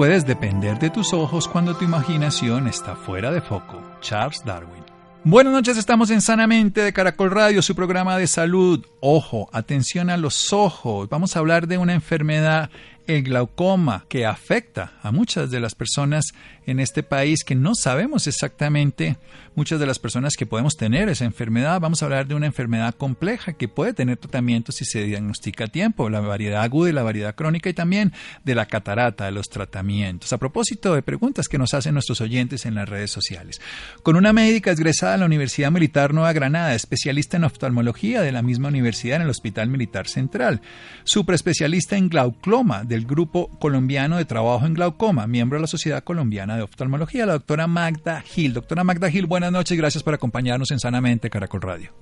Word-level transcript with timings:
Puedes 0.00 0.24
depender 0.24 0.78
de 0.78 0.88
tus 0.88 1.12
ojos 1.12 1.46
cuando 1.46 1.76
tu 1.76 1.84
imaginación 1.84 2.68
está 2.68 2.96
fuera 2.96 3.30
de 3.30 3.42
foco. 3.42 3.82
Charles 4.00 4.42
Darwin. 4.46 4.82
Buenas 5.24 5.52
noches, 5.52 5.76
estamos 5.76 6.08
en 6.08 6.22
Sanamente 6.22 6.80
de 6.80 6.94
Caracol 6.94 7.30
Radio, 7.30 7.60
su 7.60 7.74
programa 7.74 8.16
de 8.16 8.26
salud. 8.26 8.86
Ojo, 9.00 9.50
atención 9.52 10.08
a 10.08 10.16
los 10.16 10.54
ojos. 10.54 11.10
Vamos 11.10 11.36
a 11.36 11.40
hablar 11.40 11.66
de 11.66 11.76
una 11.76 11.92
enfermedad 11.92 12.70
el 13.06 13.22
glaucoma 13.22 14.04
que 14.08 14.26
afecta 14.26 14.92
a 15.02 15.10
muchas 15.12 15.50
de 15.50 15.60
las 15.60 15.74
personas 15.74 16.26
en 16.66 16.78
este 16.78 17.02
país 17.02 17.42
que 17.44 17.54
no 17.54 17.74
sabemos 17.74 18.26
exactamente, 18.26 19.16
muchas 19.56 19.80
de 19.80 19.86
las 19.86 19.98
personas 19.98 20.36
que 20.36 20.46
podemos 20.46 20.76
tener 20.76 21.08
esa 21.08 21.24
enfermedad. 21.24 21.80
Vamos 21.80 22.02
a 22.02 22.06
hablar 22.06 22.26
de 22.26 22.34
una 22.34 22.46
enfermedad 22.46 22.94
compleja 22.94 23.54
que 23.54 23.66
puede 23.66 23.92
tener 23.92 24.18
tratamiento 24.18 24.70
si 24.70 24.84
se 24.84 25.02
diagnostica 25.04 25.64
a 25.64 25.68
tiempo, 25.68 26.08
la 26.08 26.20
variedad 26.20 26.62
aguda 26.62 26.90
y 26.90 26.92
la 26.92 27.02
variedad 27.02 27.34
crónica 27.34 27.68
y 27.68 27.74
también 27.74 28.12
de 28.44 28.54
la 28.54 28.66
catarata, 28.66 29.24
de 29.24 29.32
los 29.32 29.48
tratamientos. 29.48 30.32
A 30.32 30.38
propósito 30.38 30.94
de 30.94 31.02
preguntas 31.02 31.48
que 31.48 31.58
nos 31.58 31.74
hacen 31.74 31.94
nuestros 31.94 32.20
oyentes 32.20 32.66
en 32.66 32.74
las 32.74 32.88
redes 32.88 33.10
sociales. 33.10 33.60
Con 34.02 34.16
una 34.16 34.32
médica 34.32 34.70
egresada 34.70 35.12
de 35.12 35.18
la 35.18 35.26
Universidad 35.26 35.72
Militar 35.72 36.14
Nueva 36.14 36.32
Granada, 36.32 36.74
especialista 36.74 37.36
en 37.36 37.44
oftalmología 37.44 38.22
de 38.22 38.32
la 38.32 38.42
misma 38.42 38.68
universidad 38.68 39.16
en 39.16 39.22
el 39.22 39.30
Hospital 39.30 39.68
Militar 39.68 40.06
Central, 40.06 40.60
superespecialista 41.04 41.96
en 41.96 42.08
glaucoma 42.08 42.84
del 42.90 43.06
Grupo 43.06 43.48
Colombiano 43.60 44.16
de 44.16 44.24
Trabajo 44.24 44.66
en 44.66 44.74
Glaucoma, 44.74 45.28
miembro 45.28 45.56
de 45.56 45.60
la 45.60 45.68
Sociedad 45.68 46.02
Colombiana 46.02 46.56
de 46.56 46.62
Oftalmología, 46.62 47.24
la 47.24 47.34
doctora 47.34 47.68
Magda 47.68 48.20
Gil. 48.20 48.52
Doctora 48.52 48.82
Magda 48.82 49.08
Gil, 49.08 49.26
buenas 49.26 49.52
noches, 49.52 49.78
gracias 49.78 50.02
por 50.02 50.12
acompañarnos 50.12 50.72
en 50.72 50.80
Sanamente 50.80 51.30
Caracol 51.30 51.62
Radio. 51.62 51.92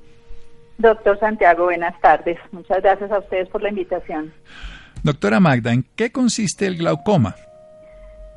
Doctor 0.78 1.20
Santiago, 1.20 1.64
buenas 1.64 2.00
tardes. 2.00 2.38
Muchas 2.52 2.80
gracias 2.82 3.12
a 3.12 3.18
ustedes 3.18 3.50
por 3.50 3.62
la 3.62 3.68
invitación. 3.68 4.32
Doctora 5.02 5.40
Magda, 5.40 5.74
¿en 5.74 5.84
qué 5.94 6.10
consiste 6.10 6.66
el 6.66 6.78
glaucoma? 6.78 7.34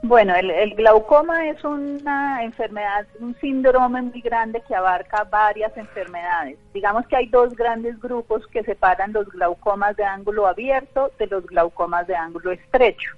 Bueno, 0.03 0.33
el, 0.35 0.49
el, 0.49 0.73
glaucoma 0.73 1.47
es 1.49 1.63
una 1.63 2.43
enfermedad, 2.43 3.05
un 3.19 3.35
síndrome 3.35 4.01
muy 4.01 4.19
grande 4.21 4.63
que 4.67 4.73
abarca 4.73 5.25
varias 5.25 5.77
enfermedades. 5.77 6.57
Digamos 6.73 7.05
que 7.05 7.17
hay 7.17 7.27
dos 7.27 7.55
grandes 7.55 7.99
grupos 7.99 8.47
que 8.47 8.63
separan 8.63 9.13
los 9.13 9.29
glaucomas 9.29 9.95
de 9.95 10.03
ángulo 10.03 10.47
abierto 10.47 11.11
de 11.19 11.27
los 11.27 11.45
glaucomas 11.45 12.07
de 12.07 12.15
ángulo 12.15 12.51
estrecho. 12.51 13.11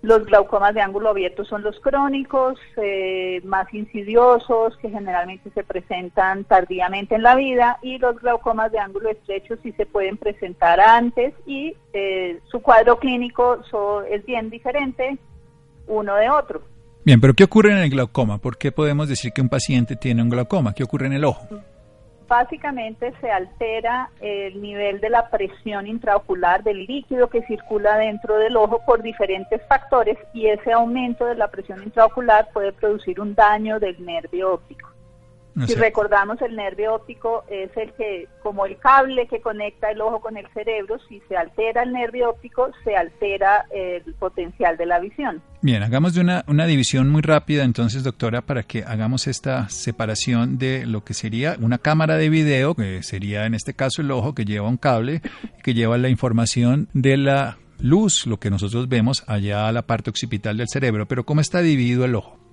Los 0.00 0.24
glaucomas 0.24 0.72
de 0.72 0.80
ángulo 0.80 1.10
abierto 1.10 1.44
son 1.44 1.62
los 1.62 1.78
crónicos, 1.80 2.58
eh, 2.76 3.42
más 3.44 3.72
insidiosos, 3.74 4.76
que 4.78 4.88
generalmente 4.88 5.50
se 5.50 5.62
presentan 5.62 6.44
tardíamente 6.44 7.16
en 7.16 7.22
la 7.22 7.34
vida, 7.34 7.78
y 7.82 7.98
los 7.98 8.16
glaucomas 8.20 8.72
de 8.72 8.78
ángulo 8.78 9.10
estrecho 9.10 9.56
sí 9.62 9.72
se 9.72 9.84
pueden 9.84 10.16
presentar 10.16 10.80
antes 10.80 11.34
y 11.44 11.76
eh, 11.92 12.40
su 12.46 12.62
cuadro 12.62 12.98
clínico 12.98 13.62
so, 13.64 14.02
es 14.02 14.24
bien 14.24 14.48
diferente 14.48 15.18
uno 15.86 16.14
de 16.16 16.30
otro. 16.30 16.62
Bien, 17.04 17.20
pero 17.20 17.34
¿qué 17.34 17.44
ocurre 17.44 17.70
en 17.70 17.78
el 17.78 17.90
glaucoma? 17.90 18.38
¿Por 18.38 18.58
qué 18.58 18.72
podemos 18.72 19.08
decir 19.08 19.32
que 19.32 19.40
un 19.40 19.48
paciente 19.48 19.94
tiene 19.94 20.22
un 20.22 20.28
glaucoma? 20.28 20.74
¿Qué 20.74 20.82
ocurre 20.82 21.06
en 21.06 21.12
el 21.12 21.24
ojo? 21.24 21.46
Básicamente 22.26 23.14
se 23.20 23.30
altera 23.30 24.10
el 24.20 24.60
nivel 24.60 25.00
de 25.00 25.10
la 25.10 25.30
presión 25.30 25.86
intraocular 25.86 26.64
del 26.64 26.84
líquido 26.84 27.30
que 27.30 27.46
circula 27.46 27.96
dentro 27.98 28.36
del 28.38 28.56
ojo 28.56 28.80
por 28.84 29.02
diferentes 29.02 29.62
factores 29.68 30.18
y 30.34 30.48
ese 30.48 30.72
aumento 30.72 31.26
de 31.26 31.36
la 31.36 31.48
presión 31.48 31.80
intraocular 31.84 32.48
puede 32.52 32.72
producir 32.72 33.20
un 33.20 33.36
daño 33.36 33.78
del 33.78 34.04
nervio 34.04 34.54
óptico. 34.54 34.95
No 35.56 35.66
si 35.66 35.74
recordamos, 35.74 36.40
el 36.42 36.54
nervio 36.54 36.94
óptico 36.94 37.44
es 37.48 37.74
el 37.78 37.90
que, 37.94 38.28
como 38.42 38.66
el 38.66 38.76
cable 38.76 39.26
que 39.26 39.40
conecta 39.40 39.90
el 39.90 40.02
ojo 40.02 40.20
con 40.20 40.36
el 40.36 40.46
cerebro, 40.52 40.98
si 41.08 41.22
se 41.28 41.36
altera 41.36 41.82
el 41.82 41.94
nervio 41.94 42.28
óptico, 42.28 42.70
se 42.84 42.94
altera 42.94 43.64
el 43.70 44.02
potencial 44.18 44.76
de 44.76 44.84
la 44.84 45.00
visión. 45.00 45.40
Bien, 45.62 45.82
hagamos 45.82 46.12
de 46.12 46.20
una, 46.20 46.44
una 46.46 46.66
división 46.66 47.08
muy 47.08 47.22
rápida 47.22 47.64
entonces, 47.64 48.04
doctora, 48.04 48.42
para 48.42 48.64
que 48.64 48.84
hagamos 48.84 49.26
esta 49.28 49.66
separación 49.70 50.58
de 50.58 50.84
lo 50.84 51.04
que 51.04 51.14
sería 51.14 51.56
una 51.58 51.78
cámara 51.78 52.18
de 52.18 52.28
video, 52.28 52.74
que 52.74 53.02
sería 53.02 53.46
en 53.46 53.54
este 53.54 53.72
caso 53.72 54.02
el 54.02 54.10
ojo 54.10 54.34
que 54.34 54.44
lleva 54.44 54.68
un 54.68 54.76
cable, 54.76 55.22
que 55.64 55.72
lleva 55.72 55.96
la 55.96 56.10
información 56.10 56.88
de 56.92 57.16
la 57.16 57.56
luz, 57.80 58.26
lo 58.26 58.38
que 58.38 58.50
nosotros 58.50 58.90
vemos 58.90 59.24
allá 59.26 59.68
a 59.68 59.72
la 59.72 59.80
parte 59.82 60.10
occipital 60.10 60.58
del 60.58 60.68
cerebro. 60.68 61.06
Pero 61.08 61.24
¿cómo 61.24 61.40
está 61.40 61.62
dividido 61.62 62.04
el 62.04 62.14
ojo? 62.14 62.45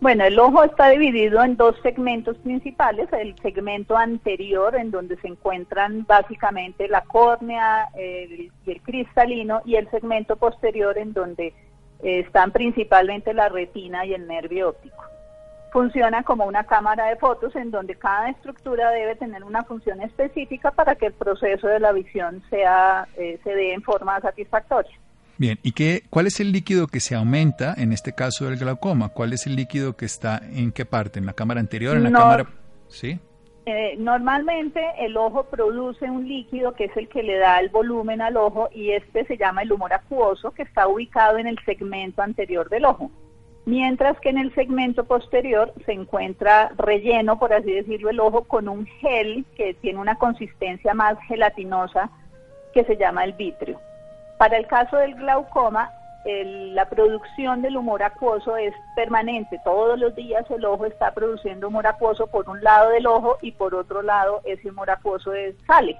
Bueno, 0.00 0.24
el 0.24 0.38
ojo 0.38 0.64
está 0.64 0.90
dividido 0.90 1.42
en 1.42 1.56
dos 1.56 1.76
segmentos 1.82 2.36
principales, 2.38 3.08
el 3.12 3.34
segmento 3.40 3.96
anterior 3.96 4.76
en 4.76 4.90
donde 4.90 5.16
se 5.16 5.28
encuentran 5.28 6.04
básicamente 6.06 6.88
la 6.88 7.02
córnea 7.02 7.88
el, 7.96 8.52
y 8.66 8.70
el 8.70 8.82
cristalino 8.82 9.62
y 9.64 9.76
el 9.76 9.90
segmento 9.90 10.36
posterior 10.36 10.98
en 10.98 11.14
donde 11.14 11.54
eh, 12.02 12.20
están 12.20 12.52
principalmente 12.52 13.32
la 13.32 13.48
retina 13.48 14.04
y 14.04 14.12
el 14.12 14.26
nervio 14.26 14.70
óptico. 14.70 15.04
Funciona 15.72 16.22
como 16.22 16.44
una 16.44 16.64
cámara 16.64 17.06
de 17.06 17.16
fotos 17.16 17.56
en 17.56 17.70
donde 17.70 17.96
cada 17.96 18.28
estructura 18.28 18.90
debe 18.90 19.16
tener 19.16 19.42
una 19.42 19.64
función 19.64 20.02
específica 20.02 20.70
para 20.70 20.96
que 20.96 21.06
el 21.06 21.14
proceso 21.14 21.66
de 21.66 21.80
la 21.80 21.92
visión 21.92 22.42
sea, 22.50 23.08
eh, 23.16 23.40
se 23.42 23.54
dé 23.54 23.72
en 23.72 23.82
forma 23.82 24.20
satisfactoria. 24.20 24.96
Bien, 25.36 25.58
¿y 25.62 25.72
qué, 25.72 26.02
cuál 26.10 26.26
es 26.26 26.38
el 26.38 26.52
líquido 26.52 26.86
que 26.86 27.00
se 27.00 27.16
aumenta 27.16 27.74
en 27.76 27.92
este 27.92 28.14
caso 28.14 28.44
del 28.44 28.56
glaucoma? 28.56 29.08
¿Cuál 29.08 29.32
es 29.32 29.46
el 29.46 29.56
líquido 29.56 29.96
que 29.96 30.04
está 30.04 30.40
en 30.52 30.70
qué 30.70 30.84
parte? 30.84 31.18
¿En 31.18 31.26
la 31.26 31.32
cámara 31.32 31.60
anterior? 31.60 31.96
¿En 31.96 32.04
la 32.04 32.10
no, 32.10 32.18
cámara...? 32.20 32.46
¿Sí? 32.88 33.18
Eh, 33.66 33.96
normalmente 33.98 34.80
el 34.98 35.16
ojo 35.16 35.44
produce 35.44 36.08
un 36.10 36.28
líquido 36.28 36.74
que 36.74 36.84
es 36.84 36.96
el 36.96 37.08
que 37.08 37.22
le 37.22 37.38
da 37.38 37.60
el 37.60 37.70
volumen 37.70 38.20
al 38.20 38.36
ojo 38.36 38.68
y 38.70 38.90
este 38.90 39.24
se 39.24 39.38
llama 39.38 39.62
el 39.62 39.72
humor 39.72 39.94
acuoso 39.94 40.50
que 40.50 40.62
está 40.62 40.86
ubicado 40.86 41.38
en 41.38 41.46
el 41.46 41.58
segmento 41.64 42.20
anterior 42.20 42.68
del 42.68 42.84
ojo. 42.84 43.10
Mientras 43.64 44.20
que 44.20 44.28
en 44.28 44.36
el 44.36 44.54
segmento 44.54 45.04
posterior 45.04 45.72
se 45.86 45.92
encuentra 45.92 46.72
relleno, 46.76 47.38
por 47.38 47.54
así 47.54 47.72
decirlo, 47.72 48.10
el 48.10 48.20
ojo 48.20 48.44
con 48.44 48.68
un 48.68 48.84
gel 48.84 49.46
que 49.56 49.72
tiene 49.72 49.98
una 49.98 50.16
consistencia 50.16 50.92
más 50.92 51.16
gelatinosa 51.26 52.10
que 52.74 52.84
se 52.84 52.98
llama 52.98 53.24
el 53.24 53.32
vítreo. 53.32 53.80
Para 54.44 54.58
el 54.58 54.66
caso 54.66 54.98
del 54.98 55.14
glaucoma, 55.14 55.90
la 56.26 56.84
producción 56.90 57.62
del 57.62 57.78
humor 57.78 58.02
acuoso 58.02 58.58
es 58.58 58.74
permanente. 58.94 59.58
Todos 59.64 59.98
los 59.98 60.14
días 60.14 60.44
el 60.50 60.66
ojo 60.66 60.84
está 60.84 61.14
produciendo 61.14 61.68
humor 61.68 61.86
acuoso 61.86 62.26
por 62.26 62.46
un 62.50 62.62
lado 62.62 62.90
del 62.90 63.06
ojo 63.06 63.38
y 63.40 63.52
por 63.52 63.74
otro 63.74 64.02
lado 64.02 64.42
ese 64.44 64.68
humor 64.68 64.90
acuoso 64.90 65.32
sale. 65.66 65.96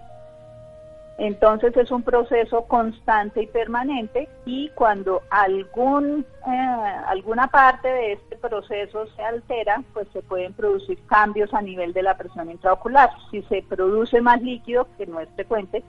Entonces 1.16 1.74
es 1.74 1.90
un 1.90 2.02
proceso 2.02 2.66
constante 2.66 3.44
y 3.44 3.46
permanente 3.46 4.28
y 4.44 4.68
cuando 4.74 5.22
eh, 5.32 6.50
alguna 7.06 7.46
parte 7.46 7.88
de 7.88 8.12
este 8.12 8.36
proceso 8.36 9.06
se 9.16 9.22
altera, 9.22 9.82
pues 9.94 10.06
se 10.12 10.20
pueden 10.20 10.52
producir 10.52 10.98
cambios 11.06 11.54
a 11.54 11.62
nivel 11.62 11.94
de 11.94 12.02
la 12.02 12.18
presión 12.18 12.50
intraocular. 12.50 13.08
Si 13.30 13.40
se 13.44 13.62
produce 13.62 14.20
más 14.20 14.42
líquido, 14.42 14.86
que 14.98 15.06
no 15.06 15.18
es 15.20 15.30
frecuente, 15.30 15.82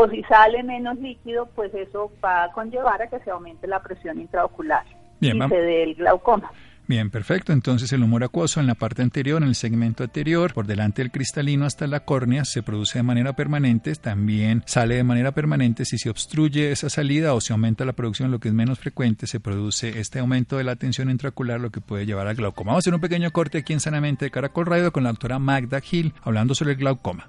o 0.00 0.08
si 0.08 0.22
sale 0.22 0.62
menos 0.62 0.96
líquido, 1.00 1.48
pues 1.56 1.74
eso 1.74 2.12
va 2.24 2.44
a 2.44 2.52
conllevar 2.52 3.02
a 3.02 3.08
que 3.08 3.18
se 3.18 3.32
aumente 3.32 3.66
la 3.66 3.82
presión 3.82 4.20
intraocular 4.20 4.84
Bien, 5.18 5.34
y 5.34 5.38
vamos. 5.40 5.58
se 5.58 5.64
dé 5.64 5.82
el 5.82 5.96
glaucoma. 5.96 6.52
Bien, 6.86 7.10
perfecto. 7.10 7.52
Entonces 7.52 7.92
el 7.92 8.04
humor 8.04 8.22
acuoso 8.22 8.60
en 8.60 8.68
la 8.68 8.76
parte 8.76 9.02
anterior, 9.02 9.42
en 9.42 9.48
el 9.48 9.56
segmento 9.56 10.04
anterior, 10.04 10.54
por 10.54 10.68
delante 10.68 11.02
del 11.02 11.10
cristalino 11.10 11.66
hasta 11.66 11.88
la 11.88 12.04
córnea, 12.04 12.44
se 12.44 12.62
produce 12.62 13.00
de 13.00 13.02
manera 13.02 13.32
permanente, 13.32 13.92
también 13.96 14.62
sale 14.66 14.94
de 14.94 15.02
manera 15.02 15.32
permanente. 15.32 15.84
Si 15.84 15.98
se 15.98 16.10
obstruye 16.10 16.70
esa 16.70 16.88
salida 16.88 17.34
o 17.34 17.40
se 17.40 17.52
aumenta 17.52 17.84
la 17.84 17.92
producción, 17.92 18.30
lo 18.30 18.38
que 18.38 18.48
es 18.48 18.54
menos 18.54 18.78
frecuente, 18.78 19.26
se 19.26 19.40
produce 19.40 19.98
este 19.98 20.20
aumento 20.20 20.58
de 20.58 20.64
la 20.64 20.76
tensión 20.76 21.10
intraocular, 21.10 21.58
lo 21.58 21.70
que 21.70 21.80
puede 21.80 22.06
llevar 22.06 22.28
al 22.28 22.36
glaucoma. 22.36 22.70
Vamos 22.70 22.82
a 22.82 22.84
hacer 22.84 22.94
un 22.94 23.00
pequeño 23.00 23.32
corte 23.32 23.58
aquí 23.58 23.72
en 23.72 23.80
Sanamente 23.80 24.26
de 24.26 24.30
Caracol 24.30 24.66
Radio 24.66 24.92
con 24.92 25.02
la 25.02 25.10
doctora 25.10 25.40
Magda 25.40 25.80
Gil, 25.80 26.14
hablando 26.22 26.54
sobre 26.54 26.74
el 26.74 26.78
glaucoma. 26.78 27.28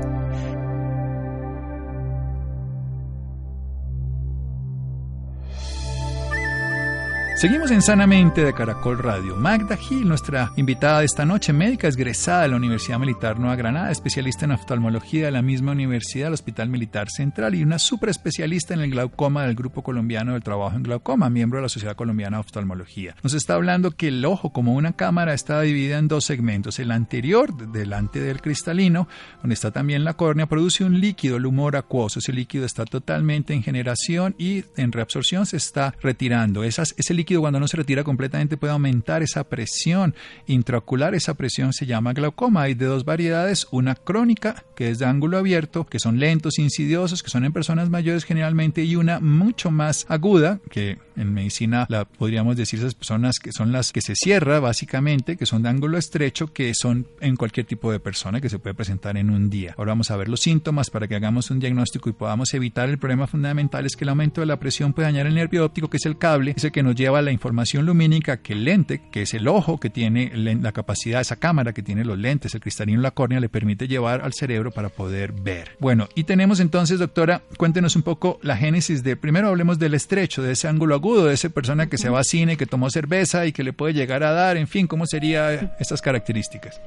Seguimos 7.41 7.71
en 7.71 7.81
Sanamente 7.81 8.45
de 8.45 8.53
Caracol 8.53 8.99
Radio. 8.99 9.35
Magda 9.35 9.75
Gil, 9.75 10.07
nuestra 10.07 10.51
invitada 10.57 10.99
de 10.99 11.05
esta 11.05 11.25
noche, 11.25 11.51
médica 11.53 11.87
egresada 11.87 12.43
de 12.43 12.49
la 12.49 12.57
Universidad 12.57 12.99
Militar 12.99 13.39
Nueva 13.39 13.55
Granada, 13.55 13.89
especialista 13.89 14.45
en 14.45 14.51
oftalmología 14.51 15.25
de 15.25 15.31
la 15.31 15.41
misma 15.41 15.71
universidad, 15.71 16.27
el 16.27 16.35
Hospital 16.35 16.69
Militar 16.69 17.09
Central, 17.09 17.55
y 17.55 17.63
una 17.63 17.79
super 17.79 18.09
especialista 18.09 18.75
en 18.75 18.81
el 18.81 18.91
glaucoma 18.91 19.43
del 19.43 19.55
Grupo 19.55 19.81
Colombiano 19.81 20.33
del 20.33 20.43
Trabajo 20.43 20.77
en 20.77 20.83
Glaucoma, 20.83 21.31
miembro 21.31 21.57
de 21.57 21.63
la 21.63 21.69
Sociedad 21.69 21.95
Colombiana 21.95 22.37
de 22.37 22.41
Oftalmología. 22.41 23.15
Nos 23.23 23.33
está 23.33 23.55
hablando 23.55 23.89
que 23.89 24.09
el 24.09 24.23
ojo, 24.23 24.53
como 24.53 24.75
una 24.75 24.95
cámara, 24.95 25.33
está 25.33 25.59
dividida 25.61 25.97
en 25.97 26.07
dos 26.07 26.25
segmentos. 26.25 26.77
El 26.77 26.91
anterior, 26.91 27.71
delante 27.71 28.19
del 28.19 28.39
cristalino, 28.39 29.07
donde 29.41 29.55
está 29.55 29.71
también 29.71 30.03
la 30.03 30.13
córnea, 30.13 30.45
produce 30.45 30.83
un 30.83 31.01
líquido, 31.01 31.37
el 31.37 31.47
humor 31.47 31.75
acuoso. 31.75 32.19
Ese 32.19 32.33
líquido 32.33 32.67
está 32.67 32.85
totalmente 32.85 33.55
en 33.55 33.63
generación 33.63 34.35
y 34.37 34.63
en 34.77 34.91
reabsorción 34.91 35.47
se 35.47 35.57
está 35.57 35.95
retirando. 36.03 36.63
Esas, 36.63 36.93
ese 36.99 37.15
líquido 37.15 37.30
cuando 37.39 37.59
no 37.59 37.67
se 37.67 37.77
retira 37.77 38.03
completamente 38.03 38.57
puede 38.57 38.73
aumentar 38.73 39.23
esa 39.23 39.43
presión 39.43 40.13
intraocular. 40.47 41.15
Esa 41.15 41.35
presión 41.35 41.71
se 41.73 41.85
llama 41.85 42.13
glaucoma. 42.13 42.63
Hay 42.63 42.73
de 42.73 42.85
dos 42.85 43.05
variedades, 43.05 43.67
una 43.71 43.95
crónica, 43.95 44.65
que 44.75 44.89
es 44.89 44.99
de 44.99 45.05
ángulo 45.05 45.37
abierto, 45.37 45.85
que 45.85 45.99
son 45.99 46.19
lentos, 46.19 46.59
insidiosos, 46.59 47.23
que 47.23 47.29
son 47.29 47.45
en 47.45 47.53
personas 47.53 47.89
mayores 47.89 48.25
generalmente, 48.25 48.83
y 48.83 48.95
una 48.95 49.19
mucho 49.19 49.71
más 49.71 50.05
aguda, 50.09 50.59
que 50.69 50.97
en 51.15 51.33
medicina 51.33 51.85
la 51.89 52.05
podríamos 52.05 52.57
decir 52.57 52.79
esas 52.79 52.95
personas 52.95 53.37
que 53.39 53.51
son 53.51 53.71
las 53.71 53.91
que 53.91 54.01
se 54.01 54.15
cierra 54.15 54.59
básicamente, 54.59 55.37
que 55.37 55.45
son 55.45 55.63
de 55.63 55.69
ángulo 55.69 55.97
estrecho, 55.97 56.51
que 56.51 56.73
son 56.73 57.07
en 57.19 57.35
cualquier 57.35 57.65
tipo 57.65 57.91
de 57.91 57.99
persona 57.99 58.41
que 58.41 58.49
se 58.49 58.59
puede 58.59 58.73
presentar 58.73 59.17
en 59.17 59.29
un 59.29 59.49
día. 59.49 59.75
Ahora 59.77 59.91
vamos 59.91 60.11
a 60.11 60.17
ver 60.17 60.27
los 60.27 60.41
síntomas 60.41 60.89
para 60.89 61.07
que 61.07 61.15
hagamos 61.15 61.51
un 61.51 61.59
diagnóstico 61.59 62.09
y 62.09 62.13
podamos 62.13 62.53
evitar 62.53 62.89
el 62.89 62.97
problema 62.97 63.27
fundamental 63.27 63.85
es 63.85 63.95
que 63.95 64.03
el 64.03 64.09
aumento 64.09 64.41
de 64.41 64.47
la 64.47 64.59
presión 64.59 64.93
puede 64.93 65.07
dañar 65.07 65.27
el 65.27 65.35
nervio 65.35 65.65
óptico, 65.65 65.89
que 65.89 65.97
es 65.97 66.05
el 66.05 66.17
cable, 66.17 66.53
es 66.55 66.63
el 66.63 66.71
que 66.71 66.83
nos 66.83 66.95
lleva 66.95 67.19
a 67.19 67.20
la 67.21 67.31
información 67.31 67.85
lumínica 67.85 68.37
que 68.37 68.53
el 68.53 68.65
lente, 68.65 69.01
que 69.11 69.23
es 69.23 69.33
el 69.33 69.47
ojo 69.47 69.79
que 69.79 69.89
tiene 69.89 70.31
la 70.33 70.71
capacidad, 70.71 71.21
esa 71.21 71.35
cámara 71.35 71.73
que 71.73 71.83
tiene 71.83 72.03
los 72.05 72.17
lentes, 72.17 72.53
el 72.53 72.61
cristalino 72.61 73.01
la 73.01 73.11
córnea, 73.11 73.39
le 73.39 73.49
permite 73.49 73.87
llevar 73.87 74.21
al 74.21 74.33
cerebro 74.33 74.71
para 74.71 74.89
poder 74.89 75.31
ver. 75.31 75.77
Bueno, 75.79 76.07
y 76.15 76.23
tenemos 76.23 76.59
entonces, 76.59 76.99
doctora, 76.99 77.41
cuéntenos 77.57 77.95
un 77.95 78.03
poco 78.03 78.39
la 78.41 78.57
génesis 78.57 79.03
de, 79.03 79.15
primero 79.15 79.47
hablemos 79.49 79.79
del 79.79 79.93
estrecho, 79.93 80.41
de 80.41 80.53
ese 80.53 80.67
ángulo 80.67 80.95
agudo, 80.95 81.25
de 81.25 81.33
esa 81.33 81.49
persona 81.49 81.87
que 81.87 81.97
se 81.97 82.09
va 82.09 82.19
a 82.19 82.23
cine, 82.23 82.57
que 82.57 82.65
tomó 82.65 82.89
cerveza 82.89 83.45
y 83.45 83.51
que 83.51 83.63
le 83.63 83.73
puede 83.73 83.93
llegar 83.93 84.23
a 84.23 84.31
dar, 84.31 84.57
en 84.57 84.67
fin, 84.67 84.87
¿cómo 84.87 85.05
serían 85.05 85.71
estas 85.79 86.01
características? 86.01 86.81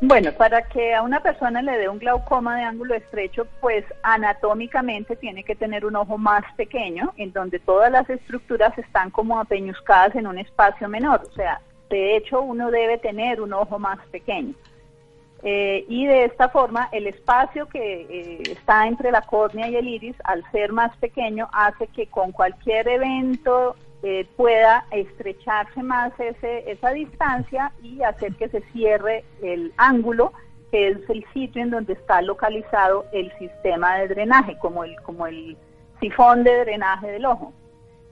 Bueno, 0.00 0.32
para 0.32 0.62
que 0.62 0.94
a 0.94 1.02
una 1.02 1.20
persona 1.20 1.60
le 1.60 1.76
dé 1.76 1.88
un 1.88 1.98
glaucoma 1.98 2.56
de 2.56 2.62
ángulo 2.62 2.94
estrecho, 2.94 3.48
pues 3.60 3.84
anatómicamente 4.04 5.16
tiene 5.16 5.42
que 5.42 5.56
tener 5.56 5.84
un 5.84 5.96
ojo 5.96 6.16
más 6.16 6.44
pequeño, 6.56 7.12
en 7.16 7.32
donde 7.32 7.58
todas 7.58 7.90
las 7.90 8.08
estructuras 8.08 8.78
están 8.78 9.10
como 9.10 9.40
apeñuscadas 9.40 10.14
en 10.14 10.28
un 10.28 10.38
espacio 10.38 10.88
menor. 10.88 11.22
O 11.28 11.34
sea, 11.34 11.60
de 11.90 12.16
hecho, 12.16 12.40
uno 12.42 12.70
debe 12.70 12.98
tener 12.98 13.40
un 13.40 13.52
ojo 13.52 13.80
más 13.80 13.98
pequeño. 14.12 14.54
Eh, 15.42 15.84
y 15.88 16.06
de 16.06 16.26
esta 16.26 16.48
forma, 16.48 16.88
el 16.92 17.08
espacio 17.08 17.66
que 17.66 18.02
eh, 18.02 18.42
está 18.50 18.86
entre 18.86 19.10
la 19.10 19.22
córnea 19.22 19.68
y 19.68 19.76
el 19.76 19.88
iris, 19.88 20.16
al 20.22 20.48
ser 20.52 20.72
más 20.72 20.96
pequeño, 20.98 21.48
hace 21.52 21.88
que 21.88 22.06
con 22.06 22.30
cualquier 22.30 22.86
evento 22.86 23.74
eh, 24.02 24.26
pueda 24.36 24.86
estrecharse 24.92 25.82
más 25.82 26.12
ese, 26.20 26.70
esa 26.70 26.90
distancia 26.90 27.72
y 27.82 28.02
hacer 28.02 28.34
que 28.36 28.48
se 28.48 28.60
cierre 28.72 29.24
el 29.42 29.72
ángulo, 29.76 30.32
que 30.70 30.88
es 30.88 31.10
el 31.10 31.24
sitio 31.32 31.62
en 31.62 31.70
donde 31.70 31.94
está 31.94 32.22
localizado 32.22 33.06
el 33.12 33.32
sistema 33.38 33.96
de 33.96 34.08
drenaje, 34.08 34.56
como 34.58 34.84
el, 34.84 34.94
como 35.02 35.26
el 35.26 35.56
sifón 36.00 36.44
de 36.44 36.60
drenaje 36.60 37.08
del 37.08 37.26
ojo. 37.26 37.52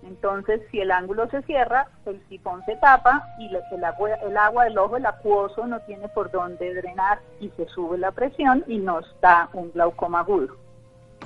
Entonces, 0.03 0.61
si 0.71 0.81
el 0.81 0.91
ángulo 0.91 1.29
se 1.31 1.43
cierra, 1.43 1.89
el 2.05 2.21
sifón 2.29 2.65
se 2.65 2.77
tapa 2.77 3.25
y 3.39 3.49
el 3.49 3.85
agua, 3.85 4.15
el 4.15 4.37
agua 4.37 4.65
del 4.65 4.79
ojo, 4.79 4.97
el 4.97 5.07
acuoso, 5.07 5.67
no 5.67 5.81
tiene 5.81 6.09
por 6.09 6.31
dónde 6.31 6.75
drenar 6.75 7.21
y 7.41 7.51
se 7.51 7.67
sube 7.67 7.99
la 7.99 8.13
presión 8.13 8.65
y 8.67 8.79
nos 8.79 9.05
da 9.21 9.49
un 9.53 9.73
glaucoma 9.73 10.21
agudo. 10.21 10.66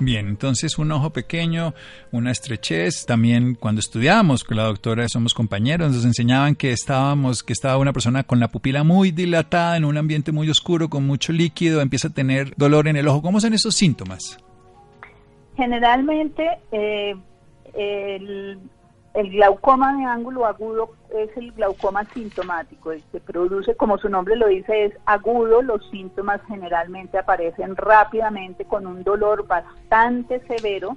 Bien, 0.03 0.27
entonces 0.27 0.79
un 0.79 0.91
ojo 0.91 1.11
pequeño, 1.11 1.75
una 2.11 2.31
estrechez. 2.31 3.05
También 3.05 3.53
cuando 3.53 3.81
estudiábamos 3.81 4.43
con 4.43 4.57
la 4.57 4.63
doctora, 4.63 5.07
somos 5.07 5.35
compañeros, 5.35 5.93
nos 5.93 6.03
enseñaban 6.03 6.55
que 6.55 6.71
estábamos, 6.71 7.43
que 7.43 7.53
estaba 7.53 7.77
una 7.77 7.93
persona 7.93 8.23
con 8.23 8.39
la 8.39 8.47
pupila 8.47 8.83
muy 8.83 9.11
dilatada 9.11 9.77
en 9.77 9.85
un 9.85 9.97
ambiente 9.97 10.31
muy 10.31 10.49
oscuro, 10.49 10.89
con 10.89 11.05
mucho 11.05 11.31
líquido, 11.31 11.81
empieza 11.81 12.07
a 12.07 12.13
tener 12.15 12.55
dolor 12.57 12.87
en 12.87 12.95
el 12.95 13.07
ojo. 13.07 13.21
¿Cómo 13.21 13.39
son 13.39 13.53
esos 13.53 13.75
síntomas? 13.75 14.39
Generalmente 15.55 16.49
eh, 16.71 17.13
el 17.75 18.57
el 19.13 19.29
glaucoma 19.29 19.97
de 19.97 20.05
ángulo 20.05 20.45
agudo 20.45 20.91
es 21.13 21.35
el 21.35 21.51
glaucoma 21.51 22.05
sintomático, 22.13 22.91
que 23.11 23.19
produce, 23.19 23.75
como 23.75 23.97
su 23.97 24.07
nombre 24.07 24.37
lo 24.37 24.47
dice, 24.47 24.85
es 24.85 24.93
agudo. 25.05 25.61
Los 25.61 25.89
síntomas 25.89 26.41
generalmente 26.47 27.17
aparecen 27.17 27.75
rápidamente 27.75 28.63
con 28.63 28.87
un 28.87 29.03
dolor 29.03 29.45
bastante 29.47 30.39
severo, 30.47 30.95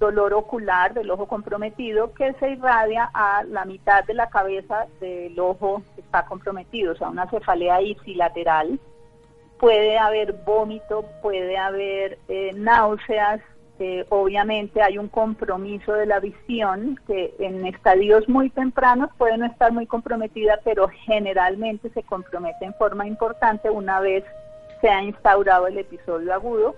dolor 0.00 0.34
ocular 0.34 0.94
del 0.94 1.12
ojo 1.12 1.28
comprometido 1.28 2.12
que 2.12 2.32
se 2.34 2.50
irradia 2.50 3.08
a 3.14 3.44
la 3.44 3.64
mitad 3.66 4.04
de 4.04 4.14
la 4.14 4.28
cabeza 4.28 4.86
del 5.00 5.38
ojo 5.38 5.82
que 5.94 6.00
está 6.00 6.26
comprometido, 6.26 6.92
o 6.92 6.96
sea, 6.96 7.08
una 7.08 7.30
cefalea 7.30 7.80
ipsilateral. 7.82 8.80
Puede 9.60 9.96
haber 9.96 10.32
vómito, 10.44 11.04
puede 11.22 11.56
haber 11.56 12.18
eh, 12.26 12.50
náuseas, 12.56 13.40
obviamente 14.08 14.82
hay 14.82 14.98
un 14.98 15.08
compromiso 15.08 15.92
de 15.92 16.06
la 16.06 16.20
visión 16.20 16.98
que 17.06 17.34
en 17.38 17.66
estadios 17.66 18.28
muy 18.28 18.50
tempranos 18.50 19.10
puede 19.18 19.38
no 19.38 19.46
estar 19.46 19.72
muy 19.72 19.86
comprometida, 19.86 20.58
pero 20.64 20.88
generalmente 21.06 21.90
se 21.90 22.02
compromete 22.02 22.64
en 22.64 22.74
forma 22.74 23.06
importante 23.06 23.70
una 23.70 24.00
vez 24.00 24.24
se 24.80 24.88
ha 24.88 25.02
instaurado 25.02 25.68
el 25.68 25.78
episodio 25.78 26.34
agudo, 26.34 26.74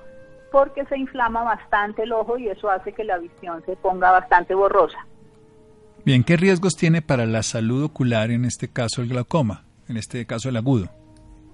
porque 0.52 0.84
se 0.84 0.96
inflama 0.96 1.42
bastante 1.42 2.02
el 2.02 2.12
ojo 2.12 2.38
y 2.38 2.48
eso 2.48 2.70
hace 2.70 2.92
que 2.92 3.02
la 3.02 3.18
visión 3.18 3.62
se 3.66 3.74
ponga 3.76 4.12
bastante 4.12 4.54
borrosa. 4.54 4.98
Bien, 6.04 6.22
¿qué 6.22 6.36
riesgos 6.36 6.74
tiene 6.76 7.02
para 7.02 7.26
la 7.26 7.42
salud 7.42 7.82
ocular 7.82 8.30
en 8.30 8.44
este 8.44 8.68
caso 8.68 9.00
el 9.00 9.08
glaucoma, 9.08 9.64
en 9.88 9.96
este 9.96 10.26
caso 10.26 10.50
el 10.50 10.56
agudo? 10.58 10.90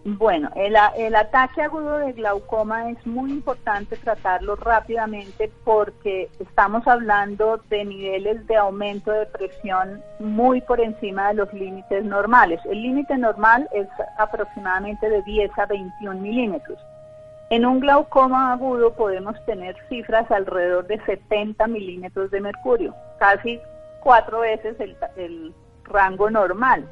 Bueno, 0.03 0.51
el, 0.57 0.77
el, 0.97 1.15
ataque 1.15 1.61
agudo 1.61 1.99
de 1.99 2.13
glaucoma 2.13 2.89
es 2.89 3.07
muy 3.07 3.31
importante 3.33 3.99
tratarlo 3.99 4.57
rápidamente 4.57 5.53
porque 5.63 6.31
estamos 6.39 6.87
hablando 6.87 7.59
de 7.69 7.85
niveles 7.85 8.47
de 8.47 8.57
aumento 8.57 9.11
de 9.13 9.27
presión 9.27 10.03
muy 10.19 10.63
por 10.63 10.81
encima 10.81 11.29
de 11.29 11.35
los 11.35 11.53
límites 11.53 12.03
normales. 12.03 12.61
El 12.65 12.81
límite 12.81 13.19
normal 13.19 13.69
es 13.75 13.89
aproximadamente 14.17 15.07
de 15.07 15.23
10 15.23 15.59
a 15.59 15.67
21 15.67 16.19
milímetros. 16.19 16.79
En 17.51 17.67
un 17.67 17.81
glaucoma 17.81 18.55
agudo 18.55 18.95
podemos 18.95 19.35
tener 19.45 19.77
cifras 19.91 20.31
alrededor 20.31 20.87
de 20.87 20.99
70 21.05 21.67
milímetros 21.67 22.31
de 22.31 22.41
mercurio, 22.41 22.95
casi 23.19 23.61
cuatro 24.01 24.41
veces 24.41 24.81
el, 24.81 24.97
el 25.17 25.55
rango 25.85 26.31
normal. 26.31 26.89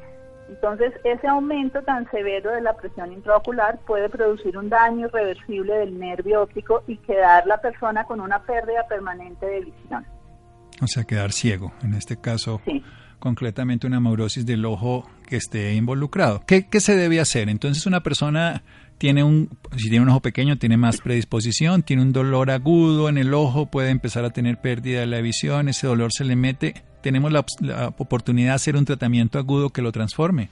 Entonces, 0.49 0.93
ese 1.03 1.27
aumento 1.27 1.81
tan 1.83 2.09
severo 2.09 2.51
de 2.51 2.61
la 2.61 2.75
presión 2.75 3.13
intraocular 3.13 3.79
puede 3.85 4.09
producir 4.09 4.57
un 4.57 4.67
daño 4.67 5.07
irreversible 5.07 5.73
del 5.77 5.99
nervio 5.99 6.41
óptico 6.41 6.83
y 6.87 6.97
quedar 6.97 7.45
la 7.45 7.61
persona 7.61 8.03
con 8.05 8.19
una 8.19 8.41
pérdida 8.43 8.87
permanente 8.87 9.45
de 9.45 9.59
visión. 9.61 10.05
O 10.81 10.87
sea, 10.87 11.03
quedar 11.03 11.31
ciego, 11.31 11.71
en 11.83 11.93
este 11.93 12.19
caso, 12.19 12.61
concretamente 13.19 13.85
una 13.85 13.99
maurosis 13.99 14.45
del 14.45 14.65
ojo 14.65 15.07
que 15.27 15.35
esté 15.35 15.75
involucrado. 15.75 16.41
¿Qué, 16.47 16.67
¿Qué 16.67 16.79
se 16.79 16.95
debe 16.95 17.19
hacer? 17.19 17.47
Entonces, 17.49 17.85
una 17.85 18.01
persona 18.01 18.63
tiene 18.97 19.23
un, 19.23 19.49
si 19.77 19.89
tiene 19.89 20.03
un 20.03 20.09
ojo 20.09 20.21
pequeño, 20.21 20.57
tiene 20.57 20.77
más 20.77 20.99
predisposición, 20.99 21.83
tiene 21.83 22.01
un 22.01 22.11
dolor 22.11 22.49
agudo 22.49 23.07
en 23.07 23.19
el 23.19 23.35
ojo, 23.35 23.67
puede 23.67 23.91
empezar 23.91 24.25
a 24.25 24.31
tener 24.31 24.61
pérdida 24.61 25.01
de 25.01 25.07
la 25.07 25.21
visión, 25.21 25.69
ese 25.69 25.85
dolor 25.85 26.11
se 26.11 26.25
le 26.25 26.35
mete 26.35 26.88
tenemos 27.01 27.31
la, 27.31 27.45
oportunidad 27.97 28.49
de 28.49 28.55
hacer 28.55 28.75
un 28.75 28.85
tratamiento 28.85 29.39
agudo 29.39 29.69
que 29.69 29.81
lo 29.81 29.91
transforme? 29.91 30.49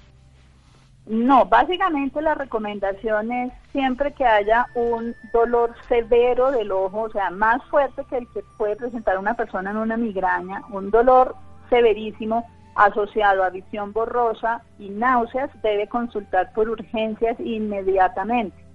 No, 1.05 1.45
básicamente 1.45 2.21
la 2.21 2.35
recomendación 2.35 3.31
es 3.31 3.53
siempre 3.71 4.11
que 4.13 4.25
haya 4.25 4.67
un 4.75 5.15
dolor 5.31 5.73
severo 5.87 6.51
del 6.51 6.71
ojo, 6.71 7.03
o 7.03 7.09
sea, 7.09 7.29
más 7.29 7.63
fuerte 7.65 8.03
que 8.09 8.17
el 8.17 8.27
que 8.33 8.41
puede 8.57 8.75
presentar 8.75 9.17
una 9.17 9.33
persona 9.33 9.71
en 9.71 9.77
una 9.77 9.95
migraña, 9.95 10.63
un 10.69 10.91
dolor 10.91 11.35
severísimo 11.69 12.45
asociado 12.75 13.43
a 13.43 13.49
visión 13.49 13.93
borrosa 13.93 14.61
y 14.79 14.89
náuseas, 14.89 15.49
debe 15.63 15.87
consultar 15.87 16.51
por 16.53 16.69
urgencias 16.69 17.39
inmediatamente. 17.39 18.66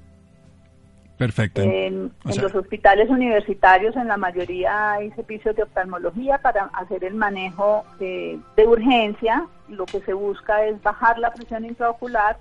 Perfecto. 1.19 1.63
En, 1.63 2.13
los 2.25 2.55
hospitales 2.55 3.09
universitarios, 3.09 3.95
en 3.97 4.09
la 4.09 4.17
mayoría 4.17 4.93
hay 4.93 5.11
servicios 5.13 5.55
de 5.55 5.63
oftalmología 5.63 6.39
para 6.39 6.65
hacer 6.75 7.05
el 7.05 7.15
manejo 7.15 7.85
de, 7.99 8.41
urgencia. 8.67 9.47
Lo 9.69 9.87
que 9.87 10.01
se 10.01 10.15
busca 10.15 10.65
es 10.67 10.83
bajar 10.83 11.19
la 11.19 11.33
presión 11.33 11.65
intraocular 11.65 12.39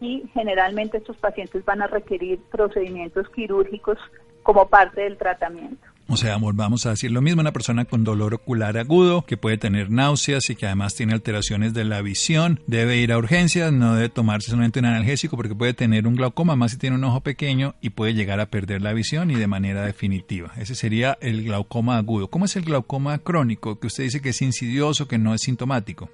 y 0.00 0.24
generalmente 0.32 0.98
estos 0.98 1.16
pacientes 1.16 1.64
van 1.64 1.82
a 1.82 1.86
requerir 1.86 2.40
procedimientos 2.50 3.28
quirúrgicos 3.30 3.98
como 4.42 4.68
parte 4.68 5.02
del 5.02 5.16
tratamiento. 5.16 5.89
O 6.12 6.16
sea, 6.16 6.36
volvamos 6.38 6.86
a 6.86 6.90
decir 6.90 7.12
lo 7.12 7.22
mismo, 7.22 7.40
una 7.40 7.52
persona 7.52 7.84
con 7.84 8.02
dolor 8.02 8.34
ocular 8.34 8.76
agudo, 8.76 9.22
que 9.22 9.36
puede 9.36 9.58
tener 9.58 9.92
náuseas 9.92 10.50
y 10.50 10.56
que 10.56 10.66
además 10.66 10.96
tiene 10.96 11.12
alteraciones 11.12 11.72
de 11.72 11.84
la 11.84 12.02
visión, 12.02 12.58
debe 12.66 12.96
ir 12.96 13.12
a 13.12 13.18
urgencias, 13.18 13.72
no 13.72 13.94
debe 13.94 14.08
tomarse 14.08 14.50
solamente 14.50 14.80
un 14.80 14.86
analgésico 14.86 15.36
porque 15.36 15.54
puede 15.54 15.72
tener 15.72 16.08
un 16.08 16.16
glaucoma, 16.16 16.56
más 16.56 16.72
si 16.72 16.78
tiene 16.78 16.96
un 16.96 17.04
ojo 17.04 17.20
pequeño 17.20 17.76
y 17.80 17.90
puede 17.90 18.14
llegar 18.14 18.40
a 18.40 18.46
perder 18.46 18.82
la 18.82 18.92
visión 18.92 19.30
y 19.30 19.36
de 19.36 19.46
manera 19.46 19.82
definitiva. 19.82 20.50
Ese 20.56 20.74
sería 20.74 21.16
el 21.20 21.44
glaucoma 21.44 21.96
agudo. 21.96 22.26
¿Cómo 22.26 22.46
es 22.46 22.56
el 22.56 22.64
glaucoma 22.64 23.18
crónico? 23.18 23.78
Que 23.78 23.86
usted 23.86 24.02
dice 24.02 24.20
que 24.20 24.30
es 24.30 24.42
insidioso, 24.42 25.06
que 25.06 25.16
no 25.16 25.32
es 25.32 25.42
sintomático. 25.42 26.10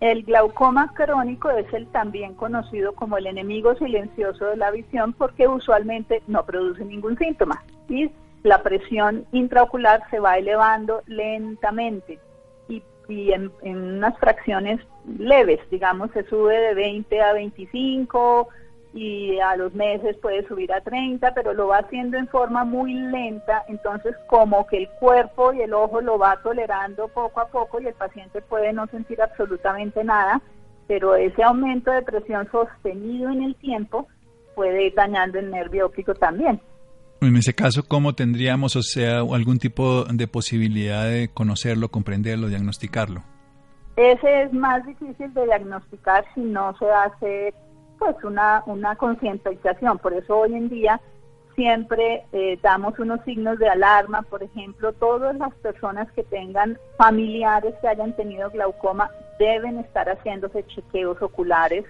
El 0.00 0.24
glaucoma 0.24 0.92
crónico 0.92 1.50
es 1.50 1.72
el 1.72 1.86
también 1.92 2.34
conocido 2.34 2.92
como 2.96 3.16
el 3.16 3.28
enemigo 3.28 3.76
silencioso 3.76 4.46
de 4.46 4.56
la 4.56 4.72
visión 4.72 5.12
porque 5.12 5.46
usualmente 5.46 6.20
no 6.26 6.44
produce 6.44 6.84
ningún 6.84 7.16
síntoma. 7.16 7.62
¿sí? 7.86 8.10
La 8.44 8.62
presión 8.62 9.26
intraocular 9.32 10.02
se 10.10 10.20
va 10.20 10.36
elevando 10.36 11.02
lentamente 11.06 12.20
y, 12.68 13.32
en, 13.32 13.50
unas 13.62 14.18
fracciones 14.18 14.80
leves, 15.18 15.60
digamos, 15.70 16.10
se 16.12 16.24
sube 16.24 16.58
de 16.58 16.74
20 16.74 17.22
a 17.22 17.32
25 17.32 18.48
y 18.92 19.38
a 19.40 19.56
los 19.56 19.74
meses 19.74 20.16
puede 20.18 20.46
subir 20.46 20.72
a 20.72 20.82
30, 20.82 21.34
pero 21.34 21.54
lo 21.54 21.68
va 21.68 21.78
haciendo 21.78 22.16
en 22.18 22.28
forma 22.28 22.64
muy 22.64 22.92
lenta, 22.94 23.64
entonces 23.66 24.14
como 24.28 24.66
que 24.66 24.76
el 24.76 24.88
cuerpo 25.00 25.52
y 25.52 25.62
el 25.62 25.72
ojo 25.72 26.00
lo 26.00 26.18
va 26.18 26.40
tolerando 26.42 27.08
poco 27.08 27.40
a 27.40 27.48
poco 27.48 27.80
y 27.80 27.86
el 27.86 27.94
paciente 27.94 28.42
puede 28.42 28.72
no 28.72 28.86
sentir 28.88 29.20
absolutamente 29.22 30.04
nada, 30.04 30.40
pero 30.86 31.14
ese 31.16 31.42
aumento 31.42 31.90
de 31.90 32.02
presión 32.02 32.48
sostenido 32.50 33.30
en 33.30 33.42
el 33.42 33.56
tiempo 33.56 34.06
puede 34.54 34.84
ir 34.84 34.94
dañando 34.94 35.38
el 35.38 35.50
nervio 35.50 35.86
óptico 35.86 36.14
también. 36.14 36.60
En 37.20 37.36
ese 37.36 37.54
caso, 37.54 37.84
¿cómo 37.88 38.14
tendríamos, 38.14 38.76
o 38.76 38.82
sea, 38.82 39.20
algún 39.20 39.58
tipo 39.58 40.04
de 40.04 40.28
posibilidad 40.28 41.04
de 41.04 41.30
conocerlo, 41.32 41.88
comprenderlo, 41.88 42.48
diagnosticarlo? 42.48 43.22
Ese 43.96 44.42
es 44.42 44.52
más 44.52 44.84
difícil 44.84 45.32
de 45.32 45.44
diagnosticar 45.44 46.24
si 46.34 46.40
no 46.40 46.76
se 46.78 46.90
hace 46.90 47.54
pues 47.98 48.16
una, 48.24 48.62
una 48.66 48.96
concientización. 48.96 49.98
Por 49.98 50.12
eso 50.14 50.38
hoy 50.38 50.54
en 50.54 50.68
día 50.68 51.00
siempre 51.54 52.24
eh, 52.32 52.58
damos 52.62 52.98
unos 52.98 53.20
signos 53.24 53.58
de 53.58 53.68
alarma. 53.68 54.22
Por 54.22 54.42
ejemplo, 54.42 54.92
todas 54.92 55.36
las 55.36 55.54
personas 55.54 56.10
que 56.12 56.24
tengan 56.24 56.76
familiares 56.98 57.74
que 57.80 57.88
hayan 57.88 58.14
tenido 58.16 58.50
glaucoma 58.50 59.10
deben 59.38 59.78
estar 59.78 60.08
haciéndose 60.08 60.66
chequeos 60.66 61.20
oculares 61.22 61.84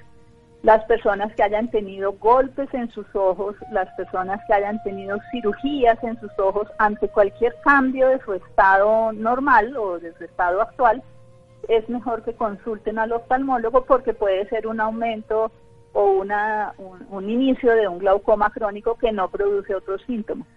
las 0.64 0.82
personas 0.86 1.30
que 1.34 1.42
hayan 1.42 1.70
tenido 1.70 2.14
golpes 2.14 2.72
en 2.72 2.90
sus 2.90 3.04
ojos, 3.14 3.54
las 3.70 3.86
personas 3.96 4.40
que 4.46 4.54
hayan 4.54 4.82
tenido 4.82 5.18
cirugías 5.30 6.02
en 6.02 6.18
sus 6.18 6.30
ojos 6.38 6.66
ante 6.78 7.06
cualquier 7.08 7.54
cambio 7.62 8.08
de 8.08 8.18
su 8.24 8.32
estado 8.32 9.12
normal 9.12 9.76
o 9.76 9.98
de 10.00 10.14
su 10.14 10.24
estado 10.24 10.62
actual, 10.62 11.02
es 11.68 11.86
mejor 11.90 12.22
que 12.22 12.32
consulten 12.32 12.98
al 12.98 13.12
oftalmólogo 13.12 13.84
porque 13.84 14.14
puede 14.14 14.48
ser 14.48 14.66
un 14.66 14.80
aumento 14.80 15.52
o 15.92 16.06
una, 16.12 16.72
un, 16.78 17.06
un 17.10 17.28
inicio 17.28 17.74
de 17.74 17.86
un 17.86 17.98
glaucoma 17.98 18.48
crónico 18.48 18.96
que 18.96 19.12
no 19.12 19.28
produce 19.28 19.74
otros 19.74 20.00
síntomas. 20.06 20.48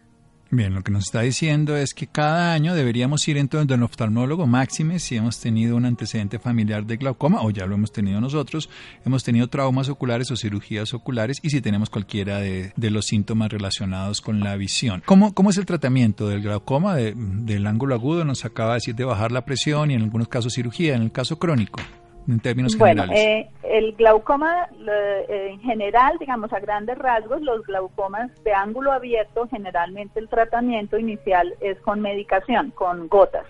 Bien, 0.49 0.73
lo 0.73 0.81
que 0.81 0.93
nos 0.93 1.05
está 1.05 1.21
diciendo 1.21 1.75
es 1.75 1.93
que 1.93 2.07
cada 2.07 2.53
año 2.53 2.73
deberíamos 2.73 3.27
ir 3.27 3.35
entonces 3.35 3.69
al 3.75 3.83
oftalmólogo 3.83 4.47
máxime 4.47 4.99
si 4.99 5.17
hemos 5.17 5.41
tenido 5.41 5.75
un 5.75 5.83
antecedente 5.83 6.39
familiar 6.39 6.85
de 6.85 6.95
glaucoma 6.95 7.41
o 7.41 7.51
ya 7.51 7.65
lo 7.65 7.75
hemos 7.75 7.91
tenido 7.91 8.21
nosotros, 8.21 8.69
hemos 9.05 9.25
tenido 9.25 9.47
traumas 9.47 9.89
oculares 9.89 10.31
o 10.31 10.37
cirugías 10.37 10.93
oculares 10.93 11.39
y 11.41 11.49
si 11.49 11.59
tenemos 11.59 11.89
cualquiera 11.89 12.39
de, 12.39 12.71
los 12.77 13.07
síntomas 13.07 13.51
relacionados 13.51 14.21
con 14.21 14.39
la 14.39 14.55
visión. 14.55 15.03
¿Cómo, 15.05 15.33
cómo 15.33 15.49
es 15.49 15.57
el 15.57 15.65
tratamiento 15.65 16.29
del 16.29 16.41
glaucoma, 16.41 16.95
del 16.95 17.67
ángulo 17.67 17.95
agudo? 17.95 18.23
Nos 18.23 18.45
acaba 18.45 18.69
de 18.69 18.75
decir 18.75 18.95
de 18.95 19.03
bajar 19.03 19.33
la 19.33 19.43
presión 19.43 19.91
y 19.91 19.95
en 19.95 20.03
algunos 20.03 20.29
casos 20.29 20.53
cirugía, 20.53 20.95
en 20.95 21.01
el 21.01 21.11
caso 21.11 21.37
crónico 21.37 21.81
en 22.27 22.39
términos 22.39 22.77
bueno, 22.77 23.03
generales? 23.03 23.25
Eh, 23.25 23.49
el 23.63 23.93
glaucoma 23.93 24.67
eh, 24.87 25.49
en 25.51 25.59
general, 25.61 26.17
digamos 26.19 26.51
a 26.53 26.59
grandes 26.59 26.97
rasgos, 26.97 27.41
los 27.41 27.65
glaucomas 27.65 28.31
de 28.43 28.53
ángulo 28.53 28.91
abierto, 28.91 29.47
generalmente 29.49 30.19
el 30.19 30.29
tratamiento 30.29 30.97
inicial 30.97 31.55
es 31.61 31.79
con 31.79 32.01
medicación, 32.01 32.71
con 32.71 33.07
gotas. 33.07 33.45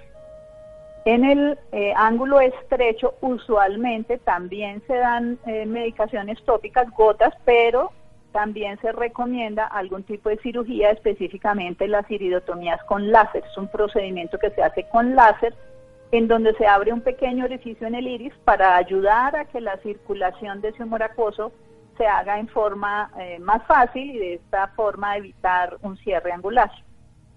En 1.06 1.24
el 1.24 1.58
eh, 1.72 1.94
ángulo 1.96 2.42
estrecho, 2.42 3.16
usualmente 3.22 4.18
también 4.18 4.84
se 4.88 4.96
dan 4.96 5.40
medicaciones 5.46 6.44
tópicas, 6.44 6.90
gotas, 6.92 7.34
pero 7.46 7.92
también 8.34 8.78
se 8.82 8.92
recomienda 8.92 9.66
algún 9.66 10.04
tipo 10.04 10.30
de 10.30 10.38
cirugía, 10.40 10.92
específicamente 10.92 11.88
las 11.88 12.10
iridotomías 12.12 12.84
con 12.84 13.10
láser. 13.10 13.44
Es 13.50 13.58
un 13.58 13.70
procedimiento 13.70 14.38
que 14.38 14.52
se 14.52 14.62
hace 14.62 14.84
con 14.90 15.16
láser 15.16 15.56
en 16.12 16.28
donde 16.28 16.54
se 16.56 16.66
abre 16.66 16.94
un 16.94 17.02
pequeño 17.02 17.46
orificio 17.46 17.88
en 17.88 17.96
el 17.96 18.08
iris 18.08 18.34
para 18.46 18.78
ayudar 18.78 19.36
a 19.36 19.46
que 19.46 19.60
la 19.60 19.78
circulación 19.78 20.62
de 20.62 20.70
ese 20.70 20.84
humor 20.84 21.04
acuoso 21.04 21.52
se 21.98 22.06
haga 22.06 22.40
en 22.40 22.48
forma 22.48 23.12
eh, 23.20 23.40
más 23.40 23.66
fácil 23.68 24.12
y 24.12 24.18
de 24.18 24.34
esta 24.36 24.68
forma 24.70 25.18
evitar 25.18 25.78
un 25.82 25.98
cierre 25.98 26.32
angular. 26.32 26.72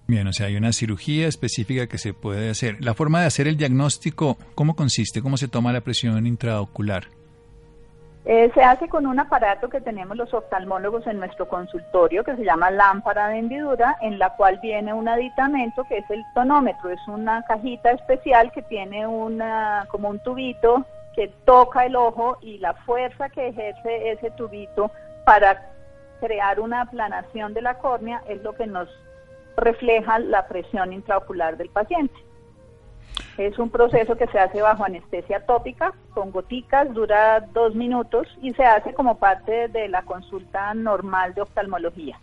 Bien, 0.07 0.27
o 0.27 0.33
sea, 0.33 0.47
hay 0.47 0.57
una 0.57 0.73
cirugía 0.73 1.29
específica 1.29 1.87
que 1.87 1.97
se 1.97 2.13
puede 2.13 2.51
hacer. 2.51 2.77
La 2.81 2.95
forma 2.95 3.21
de 3.21 3.27
hacer 3.27 3.47
el 3.47 3.57
diagnóstico, 3.57 4.39
¿cómo 4.55 4.75
consiste? 4.75 5.23
¿Cómo 5.23 5.37
se 5.37 5.49
toma 5.49 5.73
la 5.73 5.83
presión 5.83 6.27
intraocular? 6.27 7.05
Eh, 8.27 8.51
se 8.53 8.63
hace 8.63 8.89
con 8.89 9.07
un 9.07 9.19
aparato 9.19 9.71
que 9.71 9.81
tenemos 9.81 10.17
los 10.17 10.33
oftalmólogos 10.35 11.07
en 11.07 11.19
nuestro 11.19 11.49
consultorio 11.49 12.23
que 12.23 12.37
se 12.37 12.45
llama 12.45 12.71
lámpara 12.71 13.29
de 13.29 13.39
hendidura, 13.39 13.97
en 14.03 14.19
la 14.19 14.37
cual 14.37 14.59
viene 14.63 14.93
un 14.93 15.09
aditamento 15.09 15.85
que 15.85 15.99
es 15.99 16.11
el 16.11 16.23
tonómetro. 16.35 16.91
Es 16.91 17.01
una 17.09 17.43
cajita 17.45 17.93
especial 17.93 18.53
que 18.53 18.63
tiene 18.63 19.07
una, 19.07 19.87
como 19.91 20.11
un 20.11 20.19
tubito 20.19 20.85
que 21.15 21.29
toca 21.45 21.87
el 21.87 21.97
ojo 21.97 22.37
y 22.43 22.59
la 22.59 22.75
fuerza 22.75 23.31
que 23.31 23.49
ejerce 23.49 24.11
ese 24.11 24.31
tubito 24.33 24.91
para 25.25 25.71
crear 26.21 26.61
una 26.61 26.83
aplanación 26.83 27.55
de 27.55 27.63
la 27.63 27.79
córnea 27.79 28.23
es 28.29 28.43
lo 28.43 28.53
que 28.55 28.67
nos 28.67 28.89
refleja 29.57 30.19
la 30.19 30.47
presión 30.47 30.93
intraocular 30.93 31.57
del 31.57 31.71
paciente. 31.71 32.15
Es 33.39 33.59
un 33.59 33.71
proceso 33.71 34.17
que 34.17 34.27
se 34.27 34.39
hace 34.39 34.61
bajo 34.61 34.85
anestesia 34.85 35.41
tópica, 35.47 35.93
con 36.13 36.31
goticas, 36.31 36.93
dura 36.93 37.41
dos 37.55 37.75
minutos 37.75 38.29
y 38.43 38.53
se 38.53 38.65
hace 38.65 38.93
como 38.93 39.19
parte 39.19 39.69
de 39.69 39.89
la 39.89 40.03
consulta 40.03 40.75
normal 40.75 41.35
de 41.35 41.43
oftalmología. 41.43 42.19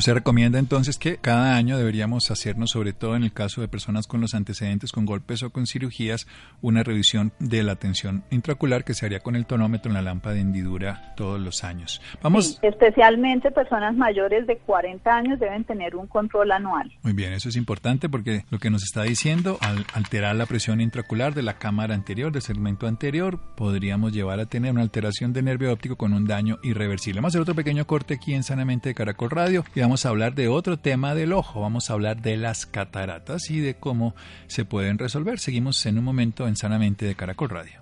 Usted 0.00 0.14
recomienda 0.14 0.58
entonces 0.58 0.96
que 0.96 1.18
cada 1.18 1.56
año 1.56 1.76
deberíamos 1.76 2.30
hacernos, 2.30 2.70
sobre 2.70 2.94
todo 2.94 3.16
en 3.16 3.22
el 3.22 3.34
caso 3.34 3.60
de 3.60 3.68
personas 3.68 4.06
con 4.06 4.22
los 4.22 4.32
antecedentes 4.32 4.92
con 4.92 5.04
golpes 5.04 5.42
o 5.42 5.50
con 5.50 5.66
cirugías, 5.66 6.26
una 6.62 6.82
revisión 6.82 7.32
de 7.38 7.62
la 7.62 7.76
tensión 7.76 8.24
intraocular 8.30 8.82
que 8.82 8.94
se 8.94 9.04
haría 9.04 9.20
con 9.20 9.36
el 9.36 9.44
tonómetro 9.44 9.90
en 9.90 9.96
la 9.96 10.00
lámpara 10.00 10.36
de 10.36 10.40
hendidura 10.40 11.12
todos 11.18 11.38
los 11.38 11.64
años. 11.64 12.00
Vamos. 12.22 12.58
especialmente 12.62 13.50
personas 13.50 13.94
mayores 13.94 14.46
de 14.46 14.56
40 14.56 15.14
años 15.14 15.38
deben 15.38 15.64
tener 15.64 15.94
un 15.94 16.06
control 16.06 16.52
anual. 16.52 16.90
Muy 17.02 17.12
bien, 17.12 17.34
eso 17.34 17.50
es 17.50 17.56
importante 17.56 18.08
porque 18.08 18.46
lo 18.48 18.58
que 18.58 18.70
nos 18.70 18.82
está 18.82 19.02
diciendo, 19.02 19.58
al 19.60 19.84
alterar 19.92 20.34
la 20.34 20.46
presión 20.46 20.80
intraocular 20.80 21.34
de 21.34 21.42
la 21.42 21.58
cámara 21.58 21.94
anterior, 21.94 22.32
del 22.32 22.40
segmento 22.40 22.86
anterior, 22.86 23.38
podríamos 23.54 24.14
llevar 24.14 24.40
a 24.40 24.46
tener 24.46 24.72
una 24.72 24.80
alteración 24.80 25.34
de 25.34 25.42
nervio 25.42 25.70
óptico 25.70 25.96
con 25.96 26.14
un 26.14 26.26
daño 26.26 26.58
irreversible. 26.62 27.20
Vamos 27.20 27.34
a 27.34 27.36
hacer 27.36 27.42
otro 27.42 27.54
pequeño 27.54 27.86
corte 27.86 28.14
aquí 28.14 28.32
en 28.32 28.44
Sanamente 28.44 28.88
de 28.88 28.94
Caracol 28.94 29.28
Radio 29.28 29.62
y 29.74 29.80
vamos 29.80 29.89
a 29.90 30.10
hablar 30.10 30.34
de 30.34 30.48
otro 30.48 30.78
tema 30.78 31.14
del 31.14 31.32
ojo, 31.32 31.60
vamos 31.60 31.90
a 31.90 31.94
hablar 31.94 32.22
de 32.22 32.36
las 32.36 32.64
cataratas 32.64 33.50
y 33.50 33.60
de 33.60 33.74
cómo 33.74 34.14
se 34.46 34.64
pueden 34.64 34.98
resolver. 34.98 35.38
Seguimos 35.38 35.84
en 35.86 35.98
un 35.98 36.04
momento 36.04 36.46
en 36.46 36.56
Sanamente 36.56 37.06
de 37.06 37.14
Caracol 37.14 37.50
Radio. 37.50 37.80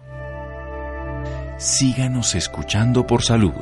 Síganos 1.59 2.35
escuchando 2.35 3.07
por 3.07 3.23
salud. 3.23 3.53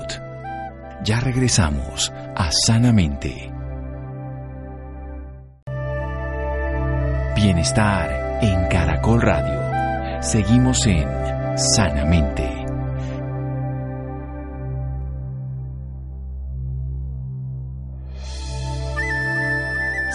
Ya 1.02 1.20
regresamos 1.20 2.12
a 2.36 2.50
Sanamente. 2.52 3.50
Bienestar 7.34 8.38
en 8.42 8.68
Caracol 8.68 9.22
Radio. 9.22 10.22
Seguimos 10.22 10.86
en 10.86 11.08
Sanamente. 11.56 12.65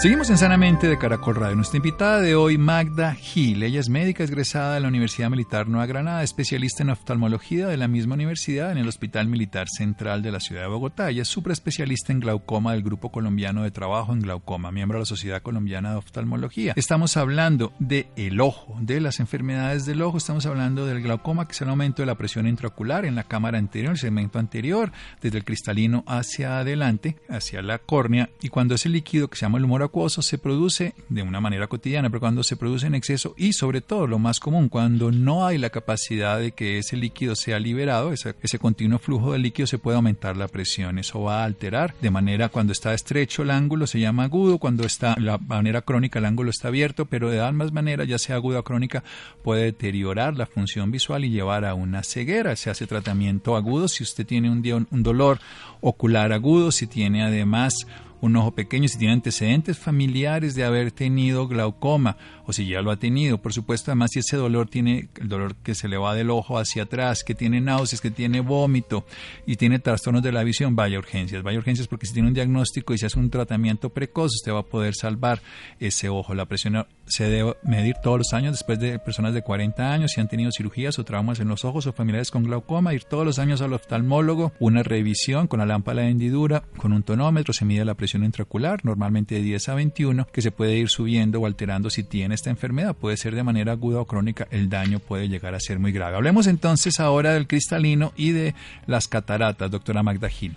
Seguimos 0.02 0.30
en 0.30 0.36
Sanamente 0.36 0.88
de 0.88 0.98
Caracol 0.98 1.36
Radio. 1.36 1.54
Nuestra 1.54 1.76
invitada 1.76 2.20
de 2.20 2.34
hoy, 2.34 2.58
Magda 2.58 3.14
Gil. 3.14 3.62
Ella 3.62 3.78
es 3.78 3.88
médica 3.88 4.24
egresada 4.24 4.74
de 4.74 4.80
la 4.80 4.88
Universidad 4.88 5.30
Militar 5.30 5.68
Nueva 5.68 5.86
Granada, 5.86 6.24
especialista 6.24 6.82
en 6.82 6.90
oftalmología 6.90 7.68
de 7.68 7.76
la 7.76 7.86
misma 7.86 8.14
universidad 8.14 8.72
en 8.72 8.78
el 8.78 8.88
Hospital 8.88 9.28
Militar 9.28 9.68
Central 9.68 10.20
de 10.22 10.32
la 10.32 10.40
Ciudad 10.40 10.62
de 10.62 10.66
Bogotá. 10.66 11.08
Ella 11.08 11.22
es 11.22 11.28
superespecialista 11.28 12.12
en 12.12 12.18
glaucoma 12.18 12.72
del 12.72 12.82
Grupo 12.82 13.12
Colombiano 13.12 13.62
de 13.62 13.70
Trabajo 13.70 14.12
en 14.12 14.22
Glaucoma, 14.22 14.72
miembro 14.72 14.98
de 14.98 15.02
la 15.02 15.06
Sociedad 15.06 15.40
Colombiana 15.40 15.92
de 15.92 15.98
Oftalmología. 15.98 16.72
Estamos 16.74 17.16
hablando 17.16 17.72
de 17.78 18.08
el 18.16 18.40
ojo, 18.40 18.76
de 18.80 19.00
las 19.00 19.20
enfermedades 19.20 19.86
del 19.86 20.02
ojo. 20.02 20.18
Estamos 20.18 20.46
hablando 20.46 20.84
del 20.84 21.00
glaucoma, 21.00 21.46
que 21.46 21.52
es 21.52 21.60
el 21.60 21.68
aumento 21.68 22.02
de 22.02 22.06
la 22.06 22.16
presión 22.16 22.48
intraocular 22.48 23.04
en 23.04 23.14
la 23.14 23.22
cámara 23.22 23.58
anterior, 23.58 23.92
el 23.92 23.98
segmento 23.98 24.40
anterior, 24.40 24.90
desde 25.20 25.38
el 25.38 25.44
cristalino 25.44 26.02
hacia 26.08 26.58
adelante, 26.58 27.18
hacia 27.28 27.62
la 27.62 27.78
córnea. 27.78 28.30
Y 28.42 28.48
cuando 28.48 28.74
ese 28.74 28.88
líquido 28.88 29.30
que 29.30 29.36
se 29.36 29.46
llama 29.46 29.58
el 29.58 29.64
humor 29.64 29.91
se 30.22 30.38
produce 30.38 30.94
de 31.10 31.22
una 31.22 31.40
manera 31.40 31.66
cotidiana, 31.66 32.08
pero 32.08 32.20
cuando 32.20 32.42
se 32.42 32.56
produce 32.56 32.86
en 32.86 32.94
exceso 32.94 33.34
y 33.36 33.52
sobre 33.52 33.82
todo 33.82 34.06
lo 34.06 34.18
más 34.18 34.40
común, 34.40 34.68
cuando 34.70 35.12
no 35.12 35.46
hay 35.46 35.58
la 35.58 35.68
capacidad 35.68 36.38
de 36.38 36.52
que 36.52 36.78
ese 36.78 36.96
líquido 36.96 37.36
sea 37.36 37.60
liberado, 37.60 38.12
ese, 38.12 38.58
continuo 38.58 38.98
flujo 38.98 39.32
de 39.32 39.38
líquido 39.38 39.66
se 39.66 39.78
puede 39.78 39.96
aumentar 39.96 40.36
la 40.36 40.48
presión. 40.48 40.98
Eso 40.98 41.22
va 41.22 41.42
a 41.42 41.44
alterar 41.44 41.94
de 42.00 42.10
manera 42.10 42.48
cuando 42.48 42.72
está 42.72 42.94
estrecho 42.94 43.42
el 43.42 43.50
ángulo 43.50 43.86
se 43.86 44.00
llama 44.00 44.24
agudo, 44.24 44.58
cuando 44.58 44.84
está 44.84 45.14
la 45.18 45.36
manera 45.36 45.82
crónica 45.82 46.18
el 46.18 46.24
ángulo 46.24 46.50
está 46.50 46.68
abierto, 46.68 47.04
pero 47.04 47.30
de 47.30 47.40
ambas 47.40 47.72
maneras, 47.72 48.08
ya 48.08 48.18
sea 48.18 48.36
aguda 48.36 48.60
o 48.60 48.64
crónica, 48.64 49.04
puede 49.44 49.64
deteriorar 49.64 50.36
la 50.36 50.46
función 50.46 50.90
visual 50.90 51.24
y 51.24 51.30
llevar 51.30 51.66
a 51.66 51.74
una 51.74 52.02
ceguera. 52.02 52.56
Se 52.56 52.70
hace 52.70 52.86
tratamiento 52.86 53.56
agudo 53.56 53.88
si 53.88 54.02
usted 54.02 54.26
tiene 54.26 54.50
un 54.50 55.02
dolor 55.02 55.38
ocular 55.82 56.32
agudo, 56.32 56.72
si 56.72 56.86
tiene 56.86 57.22
además 57.22 57.86
un 58.22 58.36
ojo 58.36 58.52
pequeño, 58.52 58.88
si 58.88 58.98
tiene 58.98 59.14
antecedentes 59.14 59.78
familiares 59.78 60.54
de 60.54 60.64
haber 60.64 60.92
tenido 60.92 61.48
glaucoma 61.48 62.16
o 62.46 62.52
si 62.52 62.66
ya 62.66 62.82
lo 62.82 62.90
ha 62.90 62.96
tenido. 62.96 63.38
Por 63.38 63.52
supuesto, 63.52 63.90
además, 63.90 64.10
si 64.12 64.20
ese 64.20 64.36
dolor 64.36 64.68
tiene 64.68 65.08
el 65.20 65.28
dolor 65.28 65.54
que 65.56 65.74
se 65.74 65.88
le 65.88 65.96
va 65.96 66.14
del 66.14 66.30
ojo 66.30 66.58
hacia 66.58 66.84
atrás, 66.84 67.22
que 67.24 67.34
tiene 67.34 67.60
náuseas, 67.60 68.00
que 68.00 68.10
tiene 68.10 68.40
vómito 68.40 69.06
y 69.46 69.56
tiene 69.56 69.78
trastornos 69.78 70.22
de 70.22 70.32
la 70.32 70.44
visión, 70.44 70.76
vaya 70.76 70.98
urgencias. 70.98 71.42
Vaya 71.42 71.58
urgencias 71.58 71.88
porque 71.88 72.06
si 72.06 72.14
tiene 72.14 72.28
un 72.28 72.34
diagnóstico 72.34 72.94
y 72.94 72.98
se 72.98 73.06
hace 73.06 73.18
un 73.18 73.30
tratamiento 73.30 73.90
precoz, 73.90 74.32
usted 74.34 74.52
va 74.52 74.60
a 74.60 74.64
poder 74.64 74.94
salvar 74.94 75.40
ese 75.80 76.08
ojo. 76.08 76.34
La 76.34 76.46
presión 76.46 76.86
se 77.06 77.28
debe 77.28 77.56
medir 77.62 77.96
todos 78.02 78.18
los 78.18 78.32
años 78.32 78.52
después 78.52 78.78
de 78.78 78.98
personas 78.98 79.34
de 79.34 79.42
40 79.42 79.92
años 79.92 80.12
si 80.12 80.20
han 80.20 80.28
tenido 80.28 80.50
cirugías 80.50 80.98
o 80.98 81.04
traumas 81.04 81.40
en 81.40 81.48
los 81.48 81.64
ojos 81.64 81.86
o 81.86 81.92
familiares 81.92 82.30
con 82.30 82.44
glaucoma, 82.44 82.94
ir 82.94 83.04
todos 83.04 83.24
los 83.24 83.38
años 83.38 83.60
al 83.60 83.72
oftalmólogo, 83.72 84.52
una 84.58 84.82
revisión 84.82 85.46
con 85.46 85.58
la 85.58 85.66
lámpara 85.66 86.02
de 86.02 86.08
hendidura, 86.08 86.62
con 86.76 86.92
un 86.92 87.02
tonómetro, 87.02 87.52
se 87.52 87.64
mide 87.64 87.84
la 87.84 87.94
presión 87.94 88.24
intraocular, 88.24 88.84
normalmente 88.84 89.34
de 89.34 89.42
10 89.42 89.68
a 89.68 89.74
21, 89.74 90.26
que 90.32 90.42
se 90.42 90.52
puede 90.52 90.76
ir 90.76 90.88
subiendo 90.88 91.40
o 91.40 91.46
alterando 91.46 91.90
si 91.90 92.02
tiene 92.04 92.31
esta 92.32 92.50
enfermedad. 92.50 92.94
Puede 92.94 93.16
ser 93.16 93.34
de 93.34 93.42
manera 93.42 93.72
aguda 93.72 94.00
o 94.00 94.06
crónica, 94.06 94.46
el 94.50 94.68
daño 94.68 94.98
puede 94.98 95.28
llegar 95.28 95.54
a 95.54 95.60
ser 95.60 95.78
muy 95.78 95.92
grave. 95.92 96.16
Hablemos 96.16 96.46
entonces 96.46 97.00
ahora 97.00 97.34
del 97.34 97.46
cristalino 97.46 98.12
y 98.16 98.32
de 98.32 98.54
las 98.86 99.08
cataratas, 99.08 99.70
doctora 99.70 100.02
Magda 100.02 100.28
Gil. 100.28 100.56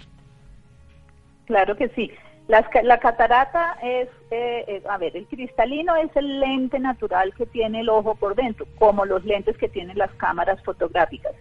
Claro 1.45 1.75
que 1.75 1.89
sí. 1.89 2.11
la 2.47 2.99
catarata 2.99 3.77
es, 3.83 4.09
eh, 4.31 4.65
es, 4.67 4.85
a 4.85 4.97
ver, 4.97 5.15
el 5.15 5.25
cristalino 5.27 5.95
es 5.95 6.09
el 6.15 6.39
lente 6.39 6.79
natural 6.79 7.33
que 7.35 7.45
tiene 7.45 7.81
el 7.81 7.89
ojo 7.89 8.15
por 8.15 8.35
dentro, 8.35 8.65
como 8.79 9.05
los 9.05 9.23
lentes 9.25 9.57
que 9.57 9.69
tienen 9.69 9.97
las 9.97 10.11
cámaras 10.13 10.61
fotográficas. 10.63 11.33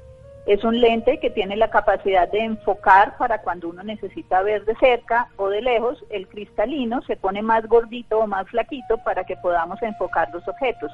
Es 0.47 0.63
un 0.63 0.79
lente 0.79 1.19
que 1.21 1.31
tiene 1.31 1.57
la 1.57 1.71
capacidad 1.71 2.31
de 2.31 2.41
enfocar 2.41 3.17
para 3.17 3.41
cuando 3.41 3.71
uno 3.71 3.83
necesita 3.83 4.43
ver 4.43 4.67
de 4.67 4.77
cerca 4.77 5.29
o 5.37 5.49
de 5.49 5.63
lejos. 5.63 6.05
El 6.11 6.29
cristalino 6.29 7.01
se 7.03 7.17
pone 7.17 7.41
más 7.41 7.67
gordito 7.67 8.19
o 8.19 8.27
más 8.27 8.47
flaquito 8.49 8.99
para 8.99 9.25
que 9.25 9.37
podamos 9.37 9.81
enfocar 9.83 10.29
los 10.35 10.47
objetos. 10.47 10.93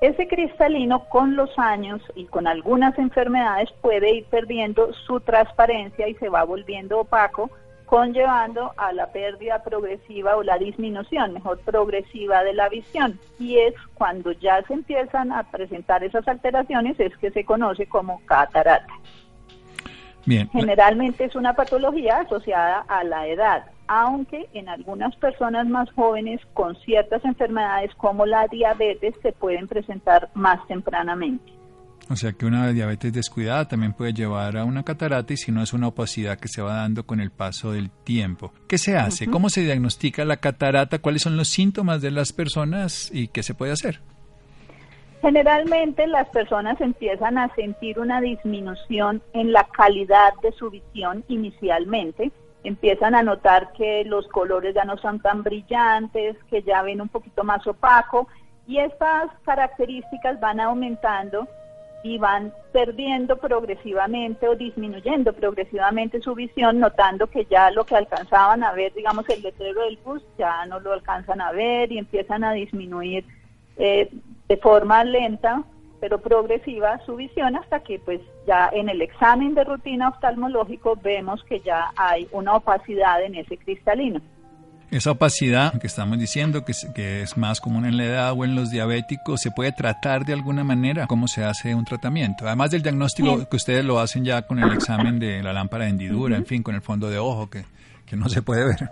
Ese 0.00 0.26
cristalino 0.26 1.04
con 1.08 1.36
los 1.36 1.56
años 1.56 2.02
y 2.16 2.26
con 2.26 2.48
algunas 2.48 2.98
enfermedades 2.98 3.70
puede 3.80 4.10
ir 4.10 4.24
perdiendo 4.26 4.92
su 5.06 5.20
transparencia 5.20 6.08
y 6.08 6.14
se 6.16 6.28
va 6.28 6.42
volviendo 6.42 6.98
opaco 6.98 7.50
conllevando 7.86 8.72
a 8.76 8.92
la 8.92 9.12
pérdida 9.12 9.62
progresiva 9.62 10.36
o 10.36 10.42
la 10.42 10.58
disminución, 10.58 11.34
mejor 11.34 11.60
progresiva 11.60 12.42
de 12.42 12.54
la 12.54 12.68
visión. 12.68 13.18
Y 13.38 13.58
es 13.58 13.74
cuando 13.94 14.32
ya 14.32 14.62
se 14.62 14.74
empiezan 14.74 15.32
a 15.32 15.44
presentar 15.50 16.02
esas 16.02 16.26
alteraciones 16.26 16.98
es 16.98 17.16
que 17.18 17.30
se 17.30 17.44
conoce 17.44 17.86
como 17.86 18.20
catarata. 18.26 18.92
Bien. 20.26 20.48
Generalmente 20.50 21.24
es 21.24 21.34
una 21.34 21.54
patología 21.54 22.20
asociada 22.20 22.84
a 22.88 23.04
la 23.04 23.26
edad, 23.28 23.66
aunque 23.86 24.48
en 24.54 24.70
algunas 24.70 25.14
personas 25.16 25.66
más 25.66 25.90
jóvenes 25.92 26.40
con 26.54 26.76
ciertas 26.76 27.22
enfermedades 27.24 27.94
como 27.96 28.24
la 28.24 28.48
diabetes 28.48 29.14
se 29.20 29.32
pueden 29.32 29.68
presentar 29.68 30.30
más 30.32 30.66
tempranamente. 30.66 31.52
O 32.10 32.16
sea 32.16 32.32
que 32.32 32.44
una 32.44 32.68
diabetes 32.68 33.12
descuidada 33.12 33.66
también 33.66 33.94
puede 33.94 34.12
llevar 34.12 34.56
a 34.58 34.64
una 34.64 34.82
catarata 34.82 35.32
y 35.32 35.36
si 35.36 35.50
no 35.52 35.62
es 35.62 35.72
una 35.72 35.88
opacidad 35.88 36.38
que 36.38 36.48
se 36.48 36.60
va 36.60 36.74
dando 36.74 37.06
con 37.06 37.20
el 37.20 37.30
paso 37.30 37.72
del 37.72 37.90
tiempo. 37.90 38.52
¿Qué 38.68 38.76
se 38.76 38.96
hace? 38.96 39.26
¿Cómo 39.26 39.48
se 39.48 39.62
diagnostica 39.62 40.24
la 40.24 40.36
catarata? 40.36 40.98
¿Cuáles 40.98 41.22
son 41.22 41.36
los 41.36 41.48
síntomas 41.48 42.02
de 42.02 42.10
las 42.10 42.32
personas 42.32 43.10
y 43.12 43.28
qué 43.28 43.42
se 43.42 43.54
puede 43.54 43.72
hacer? 43.72 44.00
Generalmente 45.22 46.06
las 46.06 46.28
personas 46.28 46.78
empiezan 46.82 47.38
a 47.38 47.52
sentir 47.54 47.98
una 47.98 48.20
disminución 48.20 49.22
en 49.32 49.52
la 49.52 49.64
calidad 49.64 50.34
de 50.42 50.52
su 50.52 50.68
visión 50.68 51.24
inicialmente. 51.28 52.30
Empiezan 52.62 53.14
a 53.14 53.22
notar 53.22 53.72
que 53.72 54.04
los 54.04 54.28
colores 54.28 54.74
ya 54.74 54.84
no 54.84 54.98
son 54.98 55.20
tan 55.20 55.42
brillantes, 55.42 56.36
que 56.50 56.62
ya 56.62 56.82
ven 56.82 57.00
un 57.00 57.08
poquito 57.08 57.42
más 57.44 57.66
opaco 57.66 58.28
y 58.66 58.78
estas 58.78 59.30
características 59.44 60.38
van 60.40 60.60
aumentando 60.60 61.48
y 62.04 62.18
van 62.18 62.52
perdiendo 62.70 63.38
progresivamente 63.38 64.46
o 64.46 64.54
disminuyendo 64.54 65.32
progresivamente 65.32 66.20
su 66.20 66.34
visión, 66.34 66.78
notando 66.78 67.28
que 67.28 67.46
ya 67.46 67.70
lo 67.70 67.84
que 67.86 67.96
alcanzaban 67.96 68.62
a 68.62 68.72
ver, 68.72 68.92
digamos, 68.92 69.26
el 69.30 69.40
letrero 69.40 69.80
del 69.80 69.98
bus, 70.04 70.22
ya 70.38 70.66
no 70.66 70.80
lo 70.80 70.92
alcanzan 70.92 71.40
a 71.40 71.50
ver 71.50 71.90
y 71.90 71.96
empiezan 71.96 72.44
a 72.44 72.52
disminuir 72.52 73.24
eh, 73.78 74.10
de 74.48 74.56
forma 74.58 75.02
lenta, 75.02 75.64
pero 75.98 76.18
progresiva 76.18 77.00
su 77.06 77.16
visión 77.16 77.56
hasta 77.56 77.80
que 77.80 77.98
pues 77.98 78.20
ya 78.46 78.68
en 78.70 78.90
el 78.90 79.00
examen 79.00 79.54
de 79.54 79.64
rutina 79.64 80.10
oftalmológico 80.10 80.96
vemos 81.02 81.42
que 81.44 81.60
ya 81.60 81.90
hay 81.96 82.28
una 82.32 82.56
opacidad 82.56 83.22
en 83.22 83.36
ese 83.36 83.56
cristalino. 83.56 84.20
Esa 84.94 85.10
opacidad 85.10 85.72
que 85.80 85.88
estamos 85.88 86.20
diciendo 86.20 86.64
que 86.64 86.70
es, 86.70 86.88
que 86.94 87.22
es 87.22 87.36
más 87.36 87.60
común 87.60 87.84
en 87.84 87.96
la 87.96 88.04
edad 88.04 88.32
o 88.32 88.44
en 88.44 88.54
los 88.54 88.70
diabéticos, 88.70 89.40
¿se 89.40 89.50
puede 89.50 89.72
tratar 89.72 90.24
de 90.24 90.32
alguna 90.32 90.62
manera? 90.62 91.08
¿Cómo 91.08 91.26
se 91.26 91.42
hace 91.42 91.74
un 91.74 91.84
tratamiento? 91.84 92.46
Además 92.46 92.70
del 92.70 92.82
diagnóstico 92.82 93.44
que 93.48 93.56
ustedes 93.56 93.84
lo 93.84 93.98
hacen 93.98 94.24
ya 94.24 94.42
con 94.42 94.60
el 94.60 94.72
examen 94.72 95.18
de 95.18 95.42
la 95.42 95.52
lámpara 95.52 95.82
de 95.82 95.90
hendidura, 95.90 96.36
en 96.36 96.46
fin, 96.46 96.62
con 96.62 96.76
el 96.76 96.80
fondo 96.80 97.10
de 97.10 97.18
ojo 97.18 97.50
que, 97.50 97.64
que 98.06 98.14
no 98.14 98.28
se 98.28 98.40
puede 98.40 98.66
ver. 98.66 98.88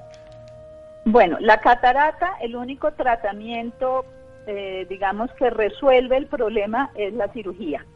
Bueno, 1.05 1.37
la 1.39 1.61
catarata, 1.61 2.33
el 2.41 2.57
único 2.57 2.91
tratamiento, 2.95 4.05
eh, 4.49 4.89
digamos, 4.91 5.31
que 5.35 5.51
resuelve 5.51 6.17
el 6.17 6.27
problema 6.27 6.91
es 6.97 7.15
la 7.15 7.29
cirugía. 7.29 7.87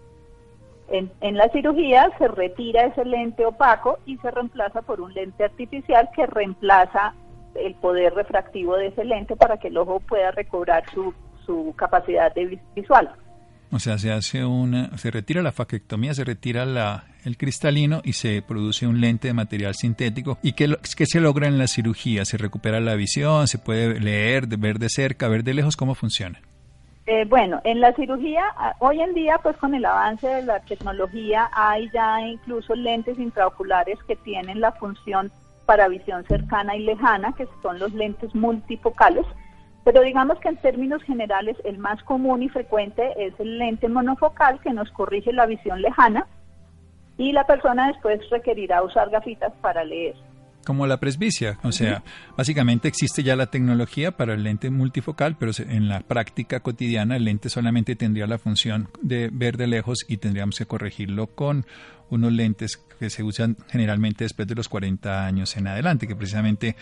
En, 0.91 1.11
en, 1.23 1.37
la 1.37 1.49
cirugía 1.49 2.09
se 2.19 2.29
retira 2.29 2.85
ese 2.85 3.05
lente 3.05 3.45
opaco 3.45 3.99
y 4.07 4.17
se 4.19 4.31
reemplaza 4.31 4.83
por 4.83 5.01
un 5.01 5.13
lente 5.13 5.43
artificial 5.43 6.09
que 6.15 6.25
reemplaza 6.27 7.13
el 7.65 7.75
poder 7.75 8.15
refractivo 8.15 8.77
de 8.77 8.89
ese 8.89 9.05
lente 9.05 9.37
para 9.37 9.59
que 9.59 9.69
el 9.69 9.77
ojo 9.79 10.01
pueda 10.01 10.31
recobrar 10.31 10.85
su, 10.93 11.15
su 11.45 11.75
capacidad 11.77 12.35
de 12.35 12.61
visual. 12.75 13.11
O 13.73 13.79
sea, 13.79 13.99
se 13.99 14.13
hace 14.13 14.45
una, 14.45 14.97
se 14.97 15.11
retira 15.11 15.43
la 15.43 15.53
faquectomía, 15.53 16.15
se 16.15 16.25
retira 16.25 16.65
la, 16.65 17.05
el 17.25 17.37
cristalino 17.37 18.01
y 18.05 18.13
se 18.13 18.41
produce 18.43 18.87
un 18.87 19.01
lente 19.01 19.29
de 19.29 19.35
material 19.35 19.75
sintético. 19.75 20.39
¿Y 20.43 20.53
qué, 20.53 20.77
qué 20.97 21.07
se 21.07 21.21
logra 21.21 21.49
en 21.49 21.59
la 21.59 21.67
cirugía? 21.67 22.25
¿Se 22.25 22.37
recupera 22.37 22.81
la 22.81 22.95
visión? 22.95 23.49
¿Se 23.49 23.59
puede 23.59 23.99
leer, 23.99 24.47
ver 24.47 24.79
de 24.79 24.89
cerca, 24.89 25.29
ver 25.29 25.43
de 25.43 25.55
lejos? 25.55 25.77
¿Cómo 25.77 25.95
funciona? 25.95 26.41
Eh, 27.07 27.25
bueno, 27.29 27.61
en 27.65 27.81
la 27.81 27.93
cirugía, 27.95 28.45
hoy 28.81 29.01
en 29.01 29.15
día, 29.15 29.39
pues 29.41 29.57
con 29.59 29.75
el 29.75 29.85
avance 29.85 30.27
de 30.27 30.43
la 30.43 30.59
tecnología, 30.61 31.49
hay 31.53 31.89
ya 31.93 32.21
incluso 32.21 32.75
lentes 32.75 33.17
intraoculares 33.19 33.97
que 34.09 34.17
tienen 34.17 34.61
la 34.61 34.73
función 34.73 35.31
para 35.67 35.89
visión 35.89 36.25
cercana 36.27 36.77
y 36.77 36.85
lejana, 36.85 37.35
que 37.37 37.47
son 37.63 37.79
los 37.79 37.93
lentes 37.93 38.35
multifocales. 38.35 39.27
Pero 39.85 40.03
digamos 40.03 40.39
que 40.41 40.49
en 40.49 40.57
términos 40.57 41.03
generales 41.03 41.57
el 41.65 41.79
más 41.79 42.03
común 42.05 42.43
y 42.43 42.49
frecuente 42.49 43.13
es 43.19 43.39
el 43.39 43.59
lente 43.59 43.89
monofocal 43.89 44.61
que 44.61 44.73
nos 44.73 44.91
corrige 44.93 45.33
la 45.33 45.47
visión 45.47 45.83
lejana 45.83 46.27
y 47.19 47.33
la 47.33 47.47
persona 47.47 47.89
después 47.89 48.21
requerirá 48.31 48.83
usar 48.83 49.11
gafitas 49.11 49.53
para 49.61 49.85
leer. 49.85 50.15
Como 50.67 50.89
la 50.89 50.99
presbicia, 50.99 51.61
o 51.63 51.71
sea, 51.71 52.03
básicamente 52.37 52.89
existe 52.89 53.23
ya 53.23 53.37
la 53.37 53.47
tecnología 53.47 54.17
para 54.17 54.35
el 54.35 54.43
lente 54.43 54.69
multifocal, 54.69 55.37
pero 55.39 55.53
en 55.59 55.89
la 55.89 56.01
práctica 56.01 56.59
cotidiana 56.59 57.15
el 57.15 57.25
lente 57.25 57.49
solamente 57.49 57.95
tendría 57.95 58.27
la 58.27 58.39
función 58.39 58.89
de 59.01 59.31
ver 59.33 59.59
de 59.59 59.69
lejos 59.69 60.05
y 60.09 60.17
tendríamos 60.17 60.59
que 60.59 60.67
corregirlo 60.67 61.29
con 61.29 61.67
unos 62.11 62.33
lentes 62.33 62.77
que 62.77 63.11
se 63.11 63.23
usan 63.23 63.57
generalmente 63.69 64.25
después 64.25 64.49
de 64.49 64.55
los 64.55 64.69
40 64.69 65.27
años 65.27 65.57
en 65.57 65.67
adelante, 65.67 66.07
que 66.07 66.17
precisamente 66.17 66.77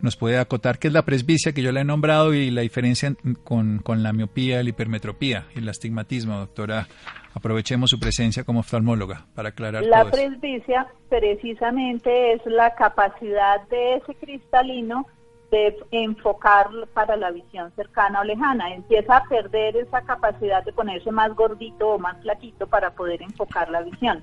nos 0.00 0.16
puede 0.16 0.38
acotar 0.38 0.78
qué 0.78 0.88
es 0.88 0.94
la 0.94 1.04
presbicia 1.04 1.52
que 1.52 1.62
yo 1.62 1.72
le 1.72 1.80
he 1.80 1.84
nombrado 1.84 2.34
y 2.34 2.50
la 2.50 2.62
diferencia 2.62 3.14
con, 3.44 3.78
con 3.78 4.02
la 4.02 4.12
miopía, 4.12 4.62
la 4.62 4.70
hipermetropía 4.70 5.46
y 5.54 5.58
el 5.58 5.68
astigmatismo. 5.68 6.38
Doctora, 6.38 6.88
aprovechemos 7.34 7.90
su 7.90 8.00
presencia 8.00 8.44
como 8.44 8.60
oftalmóloga 8.60 9.26
para 9.34 9.50
aclarar 9.50 9.84
La 9.84 10.10
presbicia 10.10 10.86
precisamente 11.08 12.32
es 12.32 12.40
la 12.46 12.74
capacidad 12.74 13.66
de 13.68 13.96
ese 13.96 14.14
cristalino 14.14 15.06
de 15.50 15.76
enfocar 15.90 16.68
para 16.94 17.16
la 17.16 17.30
visión 17.30 17.72
cercana 17.74 18.20
o 18.20 18.24
lejana. 18.24 18.72
Empieza 18.72 19.16
a 19.16 19.24
perder 19.24 19.76
esa 19.76 20.02
capacidad 20.02 20.64
de 20.64 20.72
ponerse 20.72 21.10
más 21.10 21.34
gordito 21.34 21.88
o 21.88 21.98
más 21.98 22.20
flaquito 22.22 22.66
para 22.66 22.92
poder 22.94 23.20
enfocar 23.22 23.68
la 23.70 23.82
visión. 23.82 24.22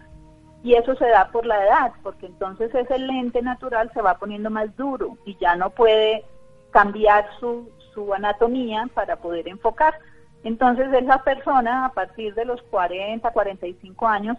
Y 0.63 0.73
eso 0.73 0.95
se 0.95 1.07
da 1.07 1.29
por 1.31 1.45
la 1.45 1.63
edad, 1.63 1.91
porque 2.03 2.25
entonces 2.25 2.73
ese 2.73 2.99
lente 2.99 3.41
natural 3.41 3.91
se 3.93 4.01
va 4.01 4.17
poniendo 4.17 4.49
más 4.49 4.75
duro 4.75 5.17
y 5.25 5.37
ya 5.37 5.55
no 5.55 5.69
puede 5.69 6.25
cambiar 6.71 7.25
su, 7.39 7.69
su 7.93 8.13
anatomía 8.13 8.89
para 8.93 9.17
poder 9.17 9.47
enfocar. 9.47 9.93
Entonces 10.43 10.91
es 10.93 11.03
la 11.03 11.23
persona 11.23 11.85
a 11.85 11.93
partir 11.93 12.33
de 12.33 12.45
los 12.45 12.61
40, 12.63 13.31
45 13.31 14.07
años 14.07 14.37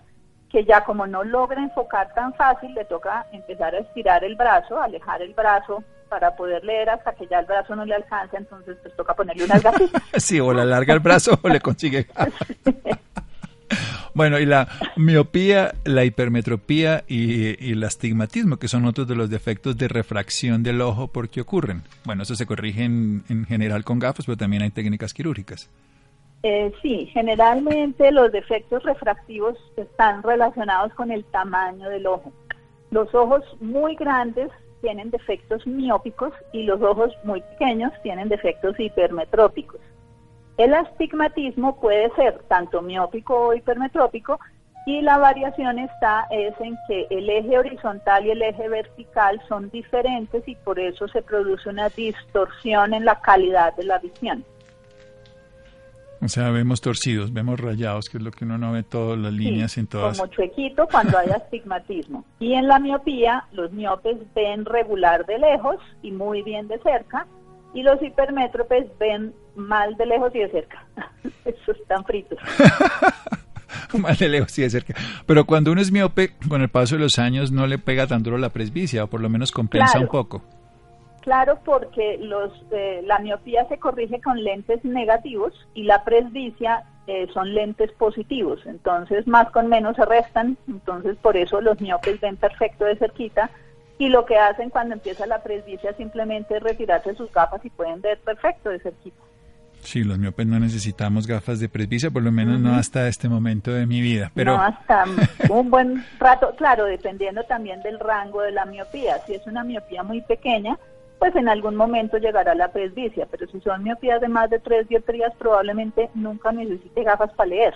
que 0.50 0.64
ya 0.64 0.85
como 0.85 1.07
no 1.07 1.24
logra 1.24 1.62
enfocar 1.62 2.12
tan 2.14 2.33
fácil, 2.35 2.74
le 2.74 2.85
toca 2.87 3.26
empezar 3.33 3.74
a 3.74 3.81
estirar 3.81 4.24
el 4.24 4.35
brazo, 4.35 4.81
alejar 4.81 5.20
el 5.22 5.35
brazo 5.35 5.85
para 6.09 6.35
poder 6.37 6.64
leer 6.64 6.88
hasta 6.88 7.12
que 7.12 7.26
ya 7.26 7.40
el 7.40 7.46
brazo 7.46 7.76
no 7.76 7.85
le 7.85 7.94
alcanza, 7.94 8.38
entonces 8.38 8.78
pues 8.83 8.96
toca 8.96 9.14
ponerle 9.14 9.44
unas 9.44 9.62
gafitas. 9.62 10.02
sí, 10.16 10.40
o 10.40 10.52
le 10.52 10.62
alarga 10.62 10.94
el 10.94 11.00
brazo 11.00 11.38
o 11.42 11.48
le 11.48 11.61
consigue. 11.61 12.07
Bueno, 14.14 14.38
y 14.38 14.46
la 14.46 14.68
miopía, 14.96 15.74
la 15.85 16.04
hipermetropía 16.04 17.04
y, 17.07 17.70
el 17.70 17.85
astigmatismo, 17.85 18.57
que 18.57 18.68
son 18.68 18.85
otros 18.85 19.07
de 19.07 19.14
los 19.14 19.31
defectos 19.31 19.76
de 19.76 19.88
refracción 19.88 20.62
del 20.62 20.81
ojo, 20.81 21.09
¿por 21.09 21.28
qué 21.28 21.40
ocurren? 21.40 21.83
Bueno, 22.04 22.22
eso 22.22 22.35
se 22.35 22.46
corrige 22.46 22.85
en, 22.85 23.44
general 23.46 23.85
con 23.85 23.98
gafas, 23.98 24.26
pero 24.26 24.37
también 24.37 24.62
hay 24.62 24.70
técnicas 24.70 25.14
quirúrgicas. 25.14 25.70
Eh, 26.42 26.72
sí, 26.83 27.07
generalmente 27.12 28.11
los 28.12 28.33
defectos 28.33 28.83
refractivos 28.85 29.57
están 29.76 30.22
relacionados 30.22 30.92
con 30.94 31.11
el 31.11 31.24
tamaño 31.24 31.88
del 31.88 32.07
ojo. 32.07 32.33
Los 32.90 33.14
ojos 33.14 33.44
muy 33.61 33.96
grandes 33.96 34.50
tienen 34.81 35.11
defectos 35.11 35.66
miópicos 35.66 36.33
y 36.52 36.62
los 36.62 36.81
ojos 36.81 37.12
muy 37.24 37.40
pequeños 37.42 37.92
tienen 38.02 38.28
defectos 38.28 38.78
hipermetrópicos. 38.78 39.81
El 40.58 40.74
astigmatismo 40.74 41.80
puede 41.80 42.10
ser 42.16 42.42
tanto 42.48 42.82
miópico 42.82 43.48
o 43.48 43.54
hipermetrópico 43.54 44.40
y 44.86 45.02
la 45.02 45.18
variación 45.18 45.78
está 45.78 46.26
es 46.30 46.54
en 46.60 46.76
que 46.88 47.06
el 47.10 47.30
eje 47.30 47.58
horizontal 47.58 48.26
y 48.26 48.30
el 48.32 48.42
eje 48.42 48.68
vertical 48.68 49.40
son 49.48 49.70
diferentes 49.70 50.42
y 50.48 50.56
por 50.56 50.80
eso 50.80 51.06
se 51.08 51.22
produce 51.22 51.68
una 51.68 51.88
distorsión 51.90 52.92
en 52.92 53.04
la 53.04 53.20
calidad 53.20 53.76
de 53.76 53.84
la 53.84 53.98
visión. 53.98 54.44
O 56.20 56.26
sea, 56.26 56.50
vemos 56.50 56.80
torcidos, 56.80 57.32
vemos 57.32 57.60
rayados, 57.60 58.08
que 58.08 58.16
es 58.16 58.24
lo 58.24 58.32
que 58.32 58.44
uno 58.44 58.58
no 58.58 58.72
ve 58.72 58.82
todas 58.82 59.16
las 59.16 59.32
líneas 59.32 59.78
en 59.78 59.86
todas. 59.86 60.18
Como 60.18 60.32
chuequito 60.32 60.88
cuando 60.90 61.16
hay 61.16 61.28
astigmatismo. 61.36 62.24
Y 62.40 62.54
en 62.54 62.66
la 62.66 62.80
miopía, 62.80 63.44
los 63.52 63.70
miopes 63.70 64.16
ven 64.34 64.64
regular 64.64 65.24
de 65.26 65.38
lejos 65.38 65.76
y 66.02 66.10
muy 66.10 66.42
bien 66.42 66.66
de 66.66 66.80
cerca, 66.80 67.28
y 67.74 67.82
los 67.82 68.02
hipermétropes 68.02 68.86
ven 68.98 69.32
mal 69.58 69.96
de 69.96 70.06
lejos 70.06 70.34
y 70.34 70.38
de 70.38 70.48
cerca. 70.50 70.86
Esos 71.44 71.76
están 71.76 72.04
fritos. 72.04 72.38
mal 73.98 74.16
de 74.16 74.28
lejos 74.28 74.58
y 74.58 74.62
de 74.62 74.70
cerca. 74.70 74.94
Pero 75.26 75.44
cuando 75.44 75.72
uno 75.72 75.80
es 75.80 75.92
miope, 75.92 76.34
con 76.48 76.62
el 76.62 76.68
paso 76.68 76.96
de 76.96 77.02
los 77.02 77.18
años 77.18 77.52
no 77.52 77.66
le 77.66 77.78
pega 77.78 78.06
tan 78.06 78.22
duro 78.22 78.38
la 78.38 78.50
presbicia, 78.50 79.04
o 79.04 79.06
por 79.08 79.20
lo 79.20 79.28
menos 79.28 79.52
compensa 79.52 79.98
un 79.98 80.08
poco. 80.08 80.42
Claro, 81.20 81.58
porque 81.64 82.18
los, 82.18 82.52
eh, 82.70 83.02
la 83.04 83.18
miopía 83.18 83.68
se 83.68 83.78
corrige 83.78 84.20
con 84.20 84.42
lentes 84.42 84.82
negativos 84.84 85.52
y 85.74 85.82
la 85.82 86.02
presbicia 86.04 86.84
eh, 87.06 87.26
son 87.34 87.54
lentes 87.54 87.92
positivos. 87.92 88.60
Entonces, 88.64 89.26
más 89.26 89.50
con 89.50 89.68
menos 89.68 89.96
se 89.96 90.06
restan. 90.06 90.56
Entonces, 90.68 91.16
por 91.20 91.36
eso 91.36 91.60
los 91.60 91.80
miopes 91.80 92.20
ven 92.20 92.36
perfecto 92.36 92.84
de 92.84 92.96
cerquita 92.96 93.50
y 93.98 94.08
lo 94.08 94.24
que 94.24 94.36
hacen 94.36 94.70
cuando 94.70 94.94
empieza 94.94 95.26
la 95.26 95.42
presbicia 95.42 95.92
simplemente 95.94 96.56
es 96.56 96.62
retirarse 96.62 97.14
sus 97.14 97.32
gafas 97.32 97.64
y 97.64 97.70
pueden 97.70 98.00
ver 98.00 98.18
perfecto 98.20 98.70
de 98.70 98.78
cerquita. 98.78 99.20
Sí, 99.80 100.04
los 100.04 100.18
miopes 100.18 100.46
no 100.46 100.58
necesitamos 100.58 101.26
gafas 101.26 101.60
de 101.60 101.68
presbicia, 101.68 102.10
por 102.10 102.22
lo 102.22 102.32
menos 102.32 102.60
no 102.60 102.74
hasta 102.74 103.08
este 103.08 103.28
momento 103.28 103.72
de 103.72 103.86
mi 103.86 104.00
vida. 104.00 104.30
Pero... 104.34 104.56
No 104.56 104.62
hasta 104.62 105.04
un 105.50 105.70
buen 105.70 106.04
rato, 106.18 106.54
claro, 106.56 106.84
dependiendo 106.84 107.42
también 107.44 107.82
del 107.82 107.98
rango 107.98 108.42
de 108.42 108.52
la 108.52 108.64
miopía. 108.64 109.18
Si 109.26 109.34
es 109.34 109.46
una 109.46 109.64
miopía 109.64 110.02
muy 110.02 110.20
pequeña, 110.20 110.78
pues 111.18 111.34
en 111.36 111.48
algún 111.48 111.76
momento 111.76 112.18
llegará 112.18 112.54
la 112.54 112.70
presbicia, 112.70 113.26
pero 113.30 113.46
si 113.48 113.60
son 113.60 113.82
miopías 113.82 114.20
de 114.20 114.28
más 114.28 114.50
de 114.50 114.58
tres 114.58 114.88
dioptrías, 114.88 115.32
probablemente 115.38 116.10
nunca 116.14 116.52
necesite 116.52 117.02
gafas 117.02 117.32
para 117.32 117.50
leer. 117.50 117.74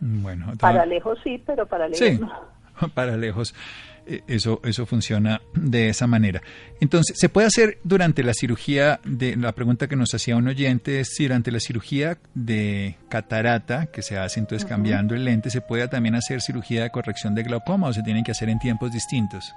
Bueno, 0.00 0.52
para 0.60 0.84
lejos 0.86 1.18
sí, 1.24 1.42
pero 1.44 1.66
para 1.66 1.88
lejos 1.88 2.20
no. 2.20 2.56
Para 2.94 3.16
lejos. 3.16 3.54
Eh, 4.06 4.22
eso, 4.28 4.60
eso 4.64 4.86
funciona 4.86 5.40
de 5.54 5.88
esa 5.88 6.06
manera. 6.06 6.40
Entonces, 6.80 7.18
¿se 7.18 7.28
puede 7.28 7.48
hacer 7.48 7.78
durante 7.82 8.22
la 8.22 8.34
cirugía 8.34 9.00
de 9.04 9.36
la 9.36 9.52
pregunta 9.52 9.88
que 9.88 9.96
nos 9.96 10.14
hacía 10.14 10.36
un 10.36 10.46
oyente 10.46 11.00
es 11.00 11.14
si 11.14 11.24
durante 11.24 11.50
la 11.50 11.58
cirugía 11.58 12.18
de 12.34 12.96
catarata 13.08 13.86
que 13.86 14.02
se 14.02 14.16
hace 14.16 14.38
entonces 14.38 14.68
cambiando 14.68 15.14
el 15.14 15.24
lente, 15.24 15.50
se 15.50 15.60
puede 15.60 15.88
también 15.88 16.14
hacer 16.14 16.40
cirugía 16.40 16.84
de 16.84 16.90
corrección 16.90 17.34
de 17.34 17.42
glaucoma 17.42 17.88
o 17.88 17.92
se 17.92 18.02
tienen 18.02 18.22
que 18.22 18.30
hacer 18.30 18.48
en 18.48 18.58
tiempos 18.58 18.92
distintos? 18.92 19.52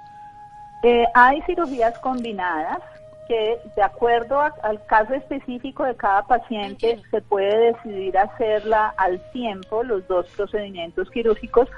Eh, 0.82 1.04
hay 1.14 1.40
cirugías 1.42 1.96
combinadas 1.98 2.78
que 3.28 3.58
de 3.76 3.82
acuerdo 3.82 4.40
al 4.40 4.84
caso 4.86 5.14
específico 5.14 5.84
de 5.84 5.94
cada 5.94 6.22
paciente 6.26 7.00
se 7.12 7.20
puede 7.22 7.72
decidir 7.72 8.18
hacerla 8.18 8.92
al 8.96 9.20
tiempo, 9.30 9.84
los 9.84 10.06
dos 10.08 10.26
procedimientos 10.36 11.08
quirúrgicos, 11.10 11.68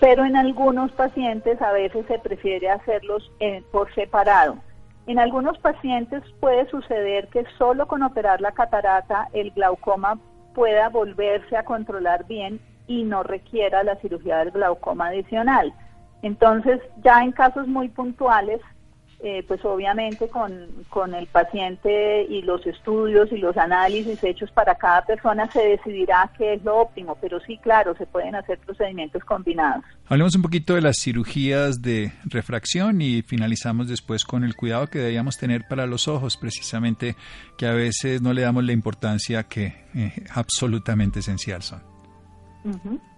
pero 0.00 0.24
en 0.24 0.36
algunos 0.36 0.92
pacientes 0.92 1.60
a 1.62 1.72
veces 1.72 2.06
se 2.06 2.18
prefiere 2.18 2.70
hacerlos 2.70 3.30
eh, 3.40 3.62
por 3.72 3.92
separado. 3.94 4.58
En 5.06 5.18
algunos 5.18 5.56
pacientes 5.58 6.22
puede 6.40 6.68
suceder 6.68 7.28
que 7.28 7.44
solo 7.58 7.86
con 7.86 8.02
operar 8.02 8.40
la 8.40 8.52
catarata 8.52 9.28
el 9.32 9.52
glaucoma 9.52 10.18
pueda 10.54 10.88
volverse 10.88 11.56
a 11.56 11.64
controlar 11.64 12.26
bien 12.26 12.60
y 12.86 13.04
no 13.04 13.22
requiera 13.22 13.84
la 13.84 13.96
cirugía 13.96 14.38
del 14.38 14.50
glaucoma 14.50 15.08
adicional. 15.08 15.72
Entonces, 16.22 16.80
ya 17.02 17.22
en 17.22 17.32
casos 17.32 17.68
muy 17.68 17.88
puntuales, 17.88 18.60
eh, 19.20 19.42
pues 19.48 19.64
obviamente 19.64 20.28
con, 20.28 20.52
con, 20.90 21.14
el 21.14 21.26
paciente 21.26 22.24
y 22.28 22.42
los 22.42 22.66
estudios 22.66 23.32
y 23.32 23.38
los 23.38 23.56
análisis 23.56 24.22
hechos 24.22 24.50
para 24.50 24.74
cada 24.74 25.06
persona 25.06 25.50
se 25.50 25.60
decidirá 25.60 26.30
qué 26.36 26.54
es 26.54 26.64
lo 26.64 26.76
óptimo, 26.76 27.16
pero 27.20 27.40
sí, 27.40 27.58
claro, 27.58 27.96
se 27.96 28.04
pueden 28.04 28.34
hacer 28.34 28.58
procedimientos 28.58 29.24
combinados. 29.24 29.84
Hablemos 30.06 30.36
un 30.36 30.42
poquito 30.42 30.74
de 30.74 30.82
las 30.82 30.98
cirugías 31.00 31.80
de 31.80 32.12
refracción 32.24 33.00
y 33.00 33.22
finalizamos 33.22 33.88
después 33.88 34.24
con 34.24 34.44
el 34.44 34.54
cuidado 34.54 34.88
que 34.88 34.98
debíamos 34.98 35.38
tener 35.38 35.66
para 35.66 35.86
los 35.86 36.08
ojos, 36.08 36.36
precisamente 36.36 37.16
que 37.56 37.66
a 37.66 37.72
veces 37.72 38.20
no 38.20 38.34
le 38.34 38.42
damos 38.42 38.64
la 38.64 38.72
importancia 38.72 39.44
que 39.44 39.74
eh, 39.94 40.12
absolutamente 40.34 41.20
esencial 41.20 41.62
son. 41.62 41.80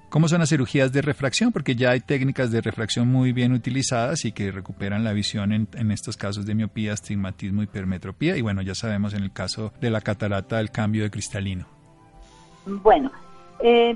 ¿Cómo 0.09 0.27
son 0.27 0.41
las 0.41 0.49
cirugías 0.49 0.91
de 0.91 1.03
refracción? 1.03 1.53
Porque 1.53 1.77
ya 1.77 1.91
hay 1.91 2.01
técnicas 2.01 2.51
de 2.51 2.63
refracción 2.63 3.09
muy 3.09 3.33
bien 3.33 3.53
utilizadas 3.53 4.25
y 4.25 4.33
que 4.33 4.51
recuperan 4.51 5.05
la 5.05 5.13
visión 5.13 5.53
en, 5.53 5.91
estos 5.91 6.17
casos 6.17 6.47
de 6.47 6.55
miopía, 6.55 6.95
astigmatismo, 6.95 7.63
hipermetropía 7.63 8.35
y 8.37 8.41
bueno, 8.41 8.63
ya 8.63 8.75
sabemos 8.75 9.13
en 9.13 9.23
el 9.23 9.33
caso 9.33 9.71
de 9.83 9.91
la 9.91 10.01
catarata 10.01 10.61
el 10.61 10.71
cambio 10.71 11.03
de 11.03 11.11
cristalino. 11.11 11.67
Bueno, 12.65 13.11
eh, 13.61 13.95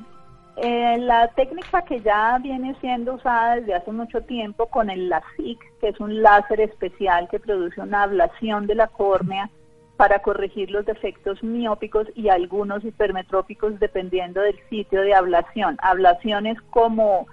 eh, 0.57 0.98
la 0.98 1.29
técnica 1.29 1.83
que 1.83 2.03
ya 2.03 2.38
viene 2.42 2.77
siendo 2.83 3.14
usada 3.14 3.57
desde 3.57 3.75
hace 3.75 3.90
mucho 3.90 4.20
tiempo 4.20 4.66
con 4.66 4.90
el 4.90 5.09
LASIK, 5.09 5.59
que 5.81 5.88
es 5.88 5.98
un 5.98 6.22
láser 6.22 6.61
especial 6.61 7.27
que 7.31 7.40
produce 7.40 7.81
una 7.81 8.03
ablación 8.03 8.66
de 8.66 8.75
la 8.75 8.88
córnea, 8.88 9.48
para 9.96 10.20
corregir 10.20 10.70
los 10.70 10.85
defectos 10.87 11.42
miópicos 11.42 12.09
y 12.14 12.28
algunos 12.28 12.85
hipermetrópicos 12.85 13.78
dependiendo 13.78 14.40
del 14.40 14.59
sitio 14.68 15.02
de 15.02 15.14
ablación. 15.14 15.76
Ablación 15.81 16.46
es 16.46 16.61
como 16.70 17.26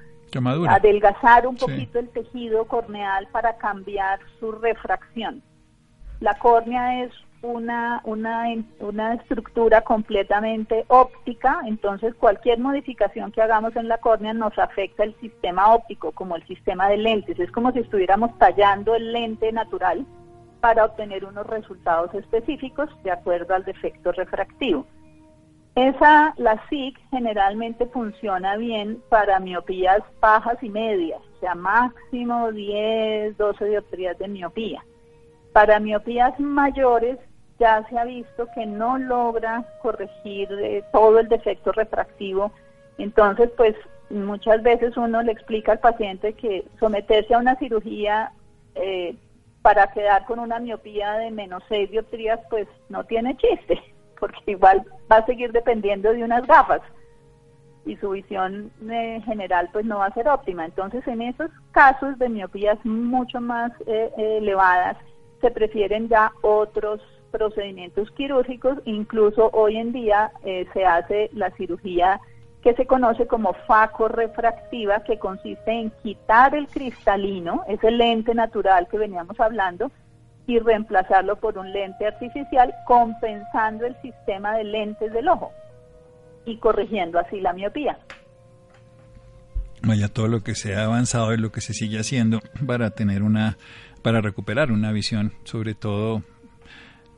adelgazar 0.69 1.47
un 1.47 1.55
poquito 1.55 1.99
el 1.99 2.09
tejido 2.09 2.65
corneal 2.65 3.27
para 3.31 3.57
cambiar 3.57 4.19
su 4.39 4.51
refracción. 4.51 5.41
La 6.19 6.37
córnea 6.37 7.03
es 7.03 7.11
una, 7.41 8.01
una, 8.03 8.45
una 8.79 9.13
estructura 9.13 9.81
completamente 9.81 10.83
óptica, 10.89 11.61
entonces 11.65 12.13
cualquier 12.15 12.59
modificación 12.59 13.31
que 13.31 13.41
hagamos 13.41 13.75
en 13.77 13.87
la 13.87 13.97
córnea 13.97 14.33
nos 14.33 14.57
afecta 14.59 15.03
el 15.03 15.15
sistema 15.21 15.73
óptico, 15.73 16.11
como 16.11 16.35
el 16.35 16.45
sistema 16.45 16.89
de 16.89 16.97
lentes. 16.97 17.39
Es 17.39 17.51
como 17.51 17.71
si 17.71 17.79
estuviéramos 17.79 18.37
tallando 18.37 18.93
el 18.95 19.13
lente 19.13 19.51
natural 19.53 20.05
para 20.61 20.85
obtener 20.85 21.25
unos 21.25 21.47
resultados 21.47 22.13
específicos 22.13 22.89
de 23.03 23.11
acuerdo 23.11 23.55
al 23.55 23.63
defecto 23.63 24.11
refractivo. 24.11 24.85
Esa, 25.75 26.33
la 26.37 26.61
SIC 26.67 26.99
generalmente 27.09 27.85
funciona 27.87 28.57
bien 28.57 29.01
para 29.07 29.39
miopías 29.39 30.01
bajas 30.19 30.61
y 30.61 30.69
medias, 30.69 31.21
o 31.37 31.39
sea, 31.39 31.55
máximo 31.55 32.51
10, 32.51 33.37
12 33.37 33.65
dioptrías 33.65 34.17
de 34.17 34.27
miopía. 34.27 34.83
Para 35.53 35.79
miopías 35.79 36.37
mayores 36.39 37.17
ya 37.59 37.85
se 37.87 37.97
ha 37.97 38.03
visto 38.03 38.47
que 38.55 38.65
no 38.65 38.97
logra 38.97 39.65
corregir 39.81 40.51
eh, 40.51 40.83
todo 40.91 41.19
el 41.19 41.29
defecto 41.29 41.71
refractivo, 41.71 42.51
entonces 42.97 43.49
pues 43.55 43.75
muchas 44.09 44.61
veces 44.63 44.97
uno 44.97 45.21
le 45.21 45.31
explica 45.31 45.73
al 45.73 45.79
paciente 45.79 46.33
que 46.33 46.65
someterse 46.79 47.33
a 47.33 47.39
una 47.39 47.55
cirugía 47.57 48.33
eh, 48.75 49.15
para 49.61 49.87
quedar 49.87 50.25
con 50.25 50.39
una 50.39 50.59
miopía 50.59 51.13
de 51.13 51.31
menos 51.31 51.63
6 51.69 51.91
dioptrías, 51.91 52.39
pues 52.49 52.67
no 52.89 53.03
tiene 53.03 53.37
chiste, 53.37 53.81
porque 54.19 54.39
igual 54.51 54.85
va 55.11 55.17
a 55.17 55.25
seguir 55.25 55.51
dependiendo 55.51 56.11
de 56.13 56.23
unas 56.23 56.45
gafas 56.47 56.81
y 57.85 57.95
su 57.97 58.11
visión 58.11 58.71
eh, 58.89 59.21
general 59.25 59.69
pues 59.71 59.85
no 59.85 59.99
va 59.99 60.07
a 60.07 60.13
ser 60.13 60.27
óptima. 60.27 60.65
Entonces 60.65 61.05
en 61.07 61.21
esos 61.21 61.49
casos 61.71 62.17
de 62.19 62.29
miopías 62.29 62.77
mucho 62.85 63.41
más 63.41 63.71
eh, 63.87 64.11
elevadas 64.17 64.97
se 65.41 65.51
prefieren 65.51 66.09
ya 66.09 66.31
otros 66.41 67.01
procedimientos 67.31 68.09
quirúrgicos, 68.11 68.79
incluso 68.85 69.49
hoy 69.53 69.77
en 69.77 69.91
día 69.91 70.31
eh, 70.43 70.67
se 70.73 70.85
hace 70.85 71.29
la 71.33 71.51
cirugía 71.51 72.19
que 72.61 72.73
se 72.73 72.85
conoce 72.85 73.25
como 73.25 73.53
facorefractiva, 73.53 75.03
que 75.03 75.17
consiste 75.17 75.71
en 75.71 75.91
quitar 76.03 76.55
el 76.55 76.67
cristalino, 76.67 77.63
ese 77.67 77.89
lente 77.91 78.33
natural 78.33 78.87
que 78.89 78.97
veníamos 78.97 79.39
hablando, 79.39 79.91
y 80.45 80.59
reemplazarlo 80.59 81.35
por 81.35 81.57
un 81.57 81.71
lente 81.71 82.07
artificial, 82.07 82.73
compensando 82.87 83.85
el 83.85 83.95
sistema 84.01 84.57
de 84.57 84.63
lentes 84.63 85.13
del 85.13 85.27
ojo 85.29 85.51
y 86.45 86.57
corrigiendo 86.57 87.19
así 87.19 87.39
la 87.39 87.53
miopía. 87.53 87.99
Vaya 89.83 90.07
todo 90.07 90.27
lo 90.27 90.41
que 90.41 90.55
se 90.55 90.75
ha 90.75 90.85
avanzado 90.85 91.33
y 91.33 91.37
lo 91.37 91.51
que 91.51 91.61
se 91.61 91.73
sigue 91.73 91.99
haciendo 91.99 92.39
para 92.65 92.89
tener 92.89 93.21
una, 93.21 93.57
para 94.01 94.21
recuperar 94.21 94.71
una 94.71 94.91
visión, 94.91 95.33
sobre 95.43 95.75
todo 95.75 96.23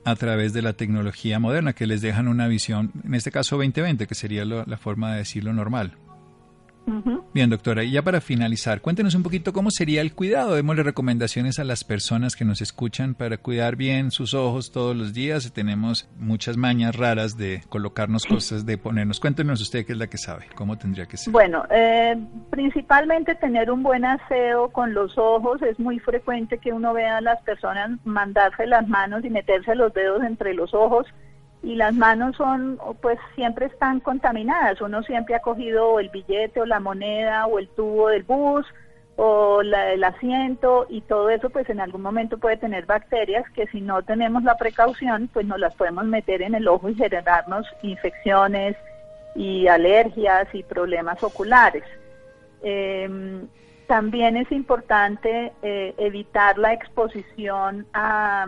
a 0.03 0.15
través 0.15 0.53
de 0.53 0.61
la 0.61 0.73
tecnología 0.73 1.39
moderna, 1.39 1.73
que 1.73 1.87
les 1.87 2.01
dejan 2.01 2.27
una 2.27 2.47
visión, 2.47 2.91
en 3.03 3.15
este 3.15 3.31
caso 3.31 3.57
2020, 3.57 4.07
que 4.07 4.15
sería 4.15 4.45
la 4.45 4.77
forma 4.77 5.11
de 5.11 5.19
decirlo 5.19 5.53
normal. 5.53 5.95
Bien, 7.33 7.49
doctora, 7.49 7.83
y 7.83 7.91
ya 7.91 8.01
para 8.01 8.19
finalizar, 8.19 8.81
cuéntenos 8.81 9.15
un 9.15 9.23
poquito 9.23 9.53
cómo 9.53 9.71
sería 9.71 10.01
el 10.01 10.13
cuidado. 10.13 10.55
Démosle 10.55 10.83
recomendaciones 10.83 11.59
a 11.59 11.63
las 11.63 11.83
personas 11.83 12.35
que 12.35 12.43
nos 12.43 12.61
escuchan 12.61 13.13
para 13.13 13.37
cuidar 13.37 13.75
bien 13.75 14.11
sus 14.11 14.33
ojos 14.33 14.71
todos 14.71 14.95
los 14.95 15.13
días. 15.13 15.51
Tenemos 15.53 16.09
muchas 16.17 16.57
mañas 16.57 16.95
raras 16.95 17.37
de 17.37 17.61
colocarnos 17.69 18.25
cosas, 18.25 18.65
de 18.65 18.77
ponernos. 18.77 19.19
Cuéntenos 19.19 19.61
usted 19.61 19.85
qué 19.85 19.93
es 19.93 19.97
la 19.97 20.07
que 20.07 20.17
sabe, 20.17 20.47
cómo 20.55 20.77
tendría 20.77 21.05
que 21.05 21.17
ser. 21.17 21.31
Bueno, 21.31 21.63
eh, 21.69 22.17
principalmente 22.49 23.35
tener 23.35 23.71
un 23.71 23.83
buen 23.83 24.03
aseo 24.03 24.69
con 24.69 24.93
los 24.93 25.17
ojos. 25.17 25.61
Es 25.61 25.79
muy 25.79 25.99
frecuente 25.99 26.57
que 26.57 26.73
uno 26.73 26.93
vea 26.93 27.17
a 27.17 27.21
las 27.21 27.41
personas 27.43 27.91
mandarse 28.03 28.65
las 28.67 28.87
manos 28.87 29.23
y 29.23 29.29
meterse 29.29 29.75
los 29.75 29.93
dedos 29.93 30.23
entre 30.23 30.53
los 30.53 30.73
ojos 30.73 31.07
y 31.63 31.75
las 31.75 31.93
manos 31.93 32.35
son, 32.37 32.79
pues 33.01 33.19
siempre 33.35 33.67
están 33.67 33.99
contaminadas. 33.99 34.81
Uno 34.81 35.03
siempre 35.03 35.35
ha 35.35 35.41
cogido 35.41 35.99
el 35.99 36.09
billete 36.09 36.61
o 36.61 36.65
la 36.65 36.79
moneda 36.79 37.45
o 37.45 37.59
el 37.59 37.67
tubo 37.69 38.09
del 38.09 38.23
bus 38.23 38.65
o 39.15 39.61
el 39.61 40.03
asiento 40.03 40.87
y 40.89 41.01
todo 41.01 41.29
eso 41.29 41.49
pues 41.51 41.69
en 41.69 41.79
algún 41.79 42.01
momento 42.01 42.39
puede 42.39 42.57
tener 42.57 42.85
bacterias 42.85 43.43
que 43.51 43.67
si 43.67 43.81
no 43.81 44.01
tenemos 44.01 44.41
la 44.43 44.57
precaución 44.57 45.29
pues 45.31 45.45
nos 45.45 45.59
las 45.59 45.75
podemos 45.75 46.05
meter 46.05 46.41
en 46.41 46.55
el 46.55 46.67
ojo 46.67 46.89
y 46.89 46.95
generarnos 46.95 47.67
infecciones 47.83 48.75
y 49.35 49.67
alergias 49.67 50.47
y 50.53 50.63
problemas 50.63 51.21
oculares. 51.21 51.83
Em, 52.63 53.47
también 53.87 54.37
es 54.37 54.51
importante 54.51 55.51
eh, 55.61 55.93
evitar 55.97 56.57
la 56.57 56.73
exposición 56.73 57.85
a 57.93 58.47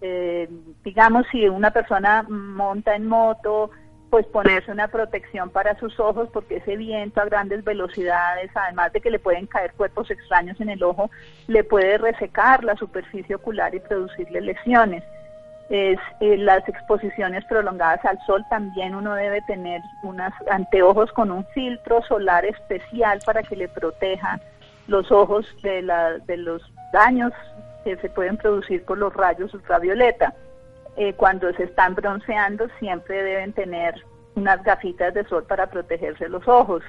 eh, 0.00 0.48
digamos, 0.84 1.26
si 1.30 1.48
una 1.48 1.70
persona 1.70 2.24
monta 2.28 2.94
en 2.94 3.06
moto, 3.06 3.70
pues 4.10 4.26
ponerse 4.26 4.70
una 4.70 4.88
protección 4.88 5.50
para 5.50 5.78
sus 5.78 5.98
ojos 6.00 6.28
porque 6.32 6.56
ese 6.56 6.76
viento 6.76 7.20
a 7.20 7.26
grandes 7.26 7.62
velocidades, 7.64 8.50
además 8.54 8.92
de 8.92 9.00
que 9.00 9.10
le 9.10 9.18
pueden 9.18 9.46
caer 9.46 9.72
cuerpos 9.74 10.10
extraños 10.10 10.60
en 10.60 10.70
el 10.70 10.82
ojo, 10.82 11.10
le 11.46 11.64
puede 11.64 11.98
resecar 11.98 12.64
la 12.64 12.76
superficie 12.76 13.34
ocular 13.34 13.74
y 13.74 13.80
producirle 13.80 14.40
lesiones. 14.40 15.04
Es, 15.68 15.98
eh, 16.20 16.38
las 16.38 16.66
exposiciones 16.66 17.44
prolongadas 17.44 18.02
al 18.06 18.18
sol 18.24 18.42
también 18.48 18.94
uno 18.94 19.14
debe 19.14 19.42
tener 19.42 19.82
unos 20.02 20.32
anteojos 20.50 21.12
con 21.12 21.30
un 21.30 21.44
filtro 21.48 22.02
solar 22.04 22.46
especial 22.46 23.20
para 23.26 23.42
que 23.42 23.56
le 23.56 23.68
proteja 23.68 24.40
los 24.86 25.12
ojos 25.12 25.46
de, 25.62 25.82
la, 25.82 26.16
de 26.20 26.38
los 26.38 26.62
daños 26.94 27.34
que 27.84 27.96
se 27.96 28.08
pueden 28.08 28.36
producir 28.36 28.84
por 28.84 28.98
los 28.98 29.12
rayos 29.14 29.52
ultravioleta. 29.54 30.34
Eh, 30.96 31.12
cuando 31.14 31.52
se 31.52 31.64
están 31.64 31.94
bronceando 31.94 32.68
siempre 32.78 33.22
deben 33.22 33.52
tener 33.52 33.94
unas 34.34 34.62
gafitas 34.62 35.14
de 35.14 35.24
sol 35.24 35.44
para 35.44 35.68
protegerse 35.68 36.28
los 36.28 36.46
ojos. 36.48 36.82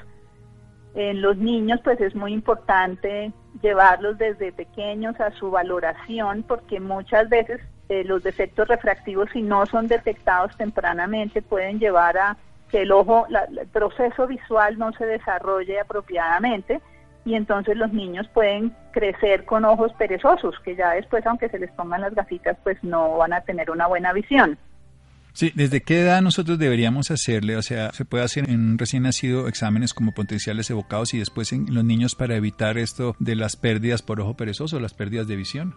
En 0.96 1.22
los 1.22 1.38
niños 1.38 1.80
pues 1.84 2.02
es 2.02 2.16
muy 2.16 2.34
importante 2.34 3.32
llevarlos 3.62 4.18
desde 4.18 4.52
pequeños 4.52 5.20
a 5.20 5.32
su 5.32 5.52
valoración 5.52 6.44
porque 6.44 6.80
muchas 6.80 7.30
veces 7.30 7.62
eh, 7.90 8.04
los 8.04 8.24
defectos 8.24 8.68
refractivos 8.68 9.30
si 9.32 9.42
no 9.42 9.66
son 9.66 9.88
detectados 9.88 10.56
tempranamente 10.58 11.42
pueden 11.42 11.80
llevar 11.80 12.18
a 12.18 12.38
que 12.70 12.84
el 12.84 12.92
ojo, 12.92 13.26
el 13.30 13.68
proceso 13.68 14.28
visual 14.28 14.78
no 14.78 14.92
se 14.94 15.06
desarrolle 15.06 15.80
apropiadamente 15.80 16.82
y 17.26 17.36
entonces 17.36 17.78
los 17.78 17.92
niños 17.94 18.28
pueden 18.34 18.74
crecer 18.92 19.46
con 19.46 19.66
ojos 19.66 19.92
perezosos, 19.98 20.56
que 20.64 20.76
ya 20.76 20.92
después, 20.92 21.26
aunque 21.26 21.50
se 21.50 21.60
les 21.60 21.72
pongan 21.72 22.02
las 22.02 22.16
gafitas, 22.16 22.58
pues 22.64 22.78
no 22.84 23.18
van 23.18 23.34
a 23.34 23.42
tener 23.42 23.70
una 23.70 23.88
buena 23.88 24.14
visión. 24.14 24.58
Sí, 25.34 25.52
¿desde 25.56 25.82
qué 25.82 26.02
edad 26.02 26.22
nosotros 26.22 26.58
deberíamos 26.58 27.12
hacerle? 27.12 27.56
O 27.56 27.62
sea, 27.62 27.94
¿se 27.94 28.04
puede 28.04 28.24
hacer 28.24 28.50
en 28.50 28.72
un 28.72 28.78
recién 28.78 29.04
nacido 29.04 29.48
exámenes 29.48 29.94
como 29.94 30.14
potenciales 30.14 30.70
evocados 30.70 31.14
y 31.14 31.20
después 31.20 31.54
en 31.54 31.74
los 31.74 31.86
niños 31.86 32.16
para 32.16 32.36
evitar 32.36 32.78
esto 32.78 33.16
de 33.20 33.36
las 33.36 33.56
pérdidas 33.56 34.02
por 34.02 34.20
ojo 34.20 34.36
perezoso, 34.36 34.80
las 34.80 34.94
pérdidas 34.94 35.28
de 35.28 35.36
visión? 35.36 35.76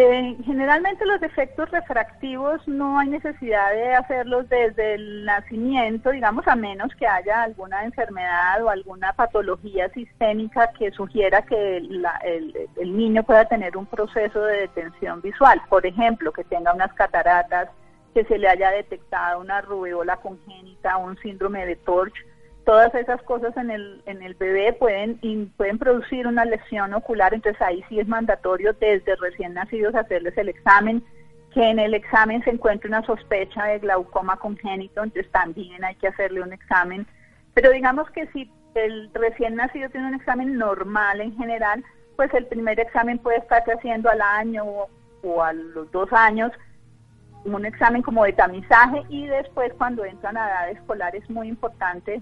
Eh, 0.00 0.36
generalmente 0.44 1.04
los 1.04 1.20
defectos 1.20 1.68
refractivos 1.72 2.60
no 2.68 3.00
hay 3.00 3.08
necesidad 3.08 3.72
de 3.72 3.96
hacerlos 3.96 4.48
desde 4.48 4.94
el 4.94 5.24
nacimiento, 5.24 6.10
digamos, 6.10 6.46
a 6.46 6.54
menos 6.54 6.94
que 6.94 7.04
haya 7.04 7.42
alguna 7.42 7.82
enfermedad 7.84 8.62
o 8.62 8.70
alguna 8.70 9.12
patología 9.14 9.88
sistémica 9.88 10.70
que 10.78 10.92
sugiera 10.92 11.42
que 11.42 11.78
el, 11.78 12.06
el, 12.76 12.96
niño 12.96 13.24
pueda 13.24 13.46
tener 13.46 13.76
un 13.76 13.86
proceso 13.86 14.40
de 14.40 14.60
detención 14.60 15.20
visual. 15.20 15.60
Por 15.68 15.84
ejemplo, 15.84 16.30
que 16.30 16.44
tenga 16.44 16.72
unas 16.72 16.92
cataratas, 16.92 17.68
que 18.14 18.22
se 18.22 18.38
le 18.38 18.46
haya 18.46 18.70
detectado 18.70 19.40
una 19.40 19.62
rubeola 19.62 20.18
congénita, 20.18 20.96
un 20.96 21.18
síndrome 21.18 21.66
de 21.66 21.74
Torch 21.74 22.14
todas 22.68 22.94
esas 22.94 23.22
cosas 23.22 23.56
en 23.56 23.70
el, 23.70 24.02
en 24.04 24.22
el 24.22 24.34
bebé 24.34 24.74
pueden, 24.74 25.18
pueden 25.56 25.78
producir 25.78 26.26
una 26.26 26.44
lesión 26.44 26.92
ocular, 26.92 27.32
entonces 27.32 27.62
ahí 27.62 27.82
sí 27.88 27.98
es 27.98 28.06
mandatorio 28.06 28.74
desde 28.74 29.16
recién 29.16 29.54
nacidos 29.54 29.94
hacerles 29.94 30.36
el 30.36 30.50
examen, 30.50 31.02
que 31.54 31.70
en 31.70 31.78
el 31.78 31.94
examen 31.94 32.44
se 32.44 32.50
encuentre 32.50 32.90
una 32.90 33.02
sospecha 33.06 33.64
de 33.64 33.78
glaucoma 33.78 34.36
congénito, 34.36 35.02
entonces 35.02 35.32
también 35.32 35.82
hay 35.82 35.94
que 35.94 36.08
hacerle 36.08 36.42
un 36.42 36.52
examen, 36.52 37.06
pero 37.54 37.70
digamos 37.70 38.10
que 38.10 38.26
si 38.32 38.52
el 38.74 39.10
recién 39.14 39.54
nacido 39.54 39.88
tiene 39.88 40.08
un 40.08 40.14
examen 40.16 40.58
normal 40.58 41.22
en 41.22 41.34
general, 41.38 41.82
pues 42.16 42.34
el 42.34 42.44
primer 42.48 42.78
examen 42.78 43.18
puede 43.18 43.38
estarse 43.38 43.72
haciendo 43.72 44.10
al 44.10 44.20
año 44.20 44.66
o, 44.66 44.90
o 45.22 45.42
a 45.42 45.54
los 45.54 45.90
dos 45.90 46.12
años, 46.12 46.52
un 47.46 47.64
examen 47.64 48.02
como 48.02 48.24
de 48.24 48.34
tamizaje 48.34 49.04
y 49.08 49.26
después 49.26 49.72
cuando 49.78 50.04
entran 50.04 50.36
a 50.36 50.48
edad 50.50 50.70
escolar 50.70 51.16
es 51.16 51.30
muy 51.30 51.48
importante 51.48 52.20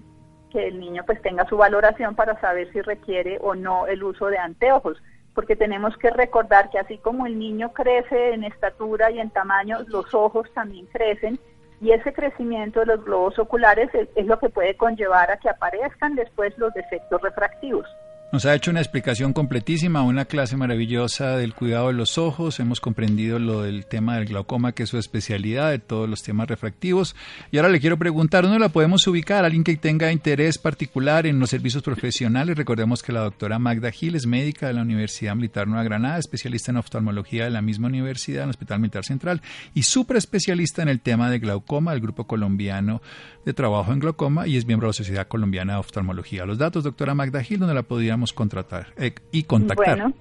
que 0.51 0.67
el 0.67 0.79
niño 0.79 1.03
pues 1.05 1.21
tenga 1.21 1.47
su 1.47 1.57
valoración 1.57 2.15
para 2.15 2.39
saber 2.39 2.71
si 2.71 2.81
requiere 2.81 3.37
o 3.41 3.55
no 3.55 3.87
el 3.87 4.03
uso 4.03 4.27
de 4.27 4.37
anteojos, 4.37 4.97
porque 5.33 5.55
tenemos 5.55 5.95
que 5.97 6.09
recordar 6.09 6.69
que 6.69 6.79
así 6.79 6.97
como 6.97 7.27
el 7.27 7.37
niño 7.37 7.73
crece 7.73 8.33
en 8.33 8.43
estatura 8.43 9.11
y 9.11 9.19
en 9.19 9.29
tamaño, 9.29 9.79
los 9.87 10.13
ojos 10.13 10.51
también 10.53 10.87
crecen 10.87 11.39
y 11.79 11.91
ese 11.91 12.11
crecimiento 12.11 12.79
de 12.79 12.87
los 12.87 13.05
globos 13.05 13.37
oculares 13.37 13.89
es, 13.93 14.25
lo 14.25 14.39
que 14.39 14.49
puede 14.49 14.75
conllevar 14.75 15.29
a 15.29 15.37
que 15.37 15.49
aparezcan 15.49 16.15
después 16.15 16.57
los 16.57 16.73
defectos 16.73 17.21
refractivos. 17.21 17.87
Nos 18.29 18.45
ha 18.45 18.53
hecho 18.53 18.71
una 18.71 18.81
explicación 18.81 19.31
completísima, 19.31 20.01
una 20.01 20.25
clase 20.25 20.57
maravillosa 20.57 21.37
del 21.37 21.53
cuidado 21.53 21.87
de 21.87 21.93
los 21.93 22.17
ojos. 22.17 22.59
Hemos 22.59 22.81
comprendido 22.81 23.39
lo 23.39 23.61
del 23.61 23.85
tema 23.85 24.17
del 24.17 24.25
glaucoma, 24.25 24.73
que 24.73 24.83
es 24.83 24.89
su 24.89 24.97
especialidad, 24.97 25.71
de 25.71 25.79
todos 25.79 26.09
los 26.09 26.23
temas 26.23 26.49
refractivos. 26.49 27.15
Y 27.51 27.57
ahora 27.57 27.69
le 27.69 27.79
quiero 27.79 27.97
preguntar, 27.97 28.43
¿dónde 28.43 28.59
la 28.59 28.67
podemos 28.67 29.07
ubicar? 29.07 29.45
Alguien 29.45 29.63
que 29.63 29.77
tenga 29.77 30.11
interés 30.11 30.57
particular 30.57 31.25
en 31.25 31.39
los 31.39 31.49
servicios 31.49 31.83
profesionales. 31.83 32.57
Recordemos 32.57 33.01
que 33.01 33.13
la 33.13 33.21
doctora 33.21 33.59
Magda 33.59 33.91
Gil 33.91 34.15
es 34.15 34.27
médica 34.27 34.67
de 34.67 34.73
la 34.73 34.81
Universidad 34.81 35.33
Militar 35.33 35.65
Nueva 35.65 35.85
Granada, 35.85 36.17
especialista 36.17 36.71
en 36.71 36.77
oftalmología 36.77 37.45
de 37.45 37.51
la 37.51 37.61
misma 37.61 37.87
universidad, 37.87 38.43
en 38.43 38.49
el 38.49 38.49
Hospital 38.49 38.81
Militar 38.81 39.05
Central, 39.05 39.41
y 39.73 39.83
súper 39.83 40.17
especialista 40.17 40.81
en 40.81 40.89
el 40.89 40.99
tema 40.99 41.29
de 41.31 41.39
glaucoma, 41.39 41.91
del 41.91 42.01
Grupo 42.01 42.27
Colombiano 42.27 43.01
de 43.45 43.53
Trabajo 43.53 43.93
en 43.93 43.99
Glaucoma, 43.99 44.47
y 44.47 44.57
es 44.57 44.65
miembro 44.65 44.87
de 44.87 44.89
la 44.89 44.93
Sociedad 44.93 45.27
Colombiana 45.29 45.73
de 45.73 45.79
Oftalmología. 45.79 46.45
Los 46.45 46.57
datos, 46.57 46.83
doctora 46.83 47.15
Magda 47.15 47.41
Gil, 47.41 47.59
¿dónde 47.59 47.73
la 47.73 47.83
podríamos 47.83 48.16
contratar 48.33 48.87
eh, 48.97 49.15
y 49.31 49.43
contactar. 49.43 49.97
Bueno, 49.97 50.13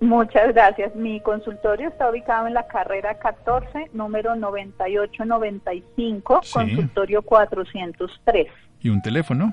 muchas 0.00 0.54
gracias. 0.54 0.94
Mi 0.94 1.20
consultorio 1.20 1.88
está 1.88 2.08
ubicado 2.10 2.46
en 2.46 2.54
la 2.54 2.66
carrera 2.66 3.18
14, 3.18 3.90
número 3.92 4.36
9895, 4.36 6.40
consultorio 6.52 7.22
403. 7.22 8.46
¿Y 8.80 8.88
un 8.88 9.02
teléfono? 9.02 9.52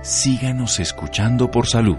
Síganos 0.03 0.81
escuchando 0.81 1.51
por 1.51 1.67
salud. 1.67 1.99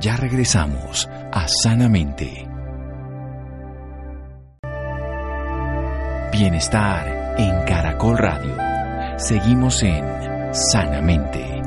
Ya 0.00 0.16
regresamos 0.16 1.08
a 1.30 1.46
Sanamente. 1.46 2.48
Bienestar 6.32 7.36
en 7.38 7.64
Caracol 7.64 8.18
Radio. 8.18 8.56
Seguimos 9.18 9.82
en 9.84 10.29
Sanamente. 10.52 11.59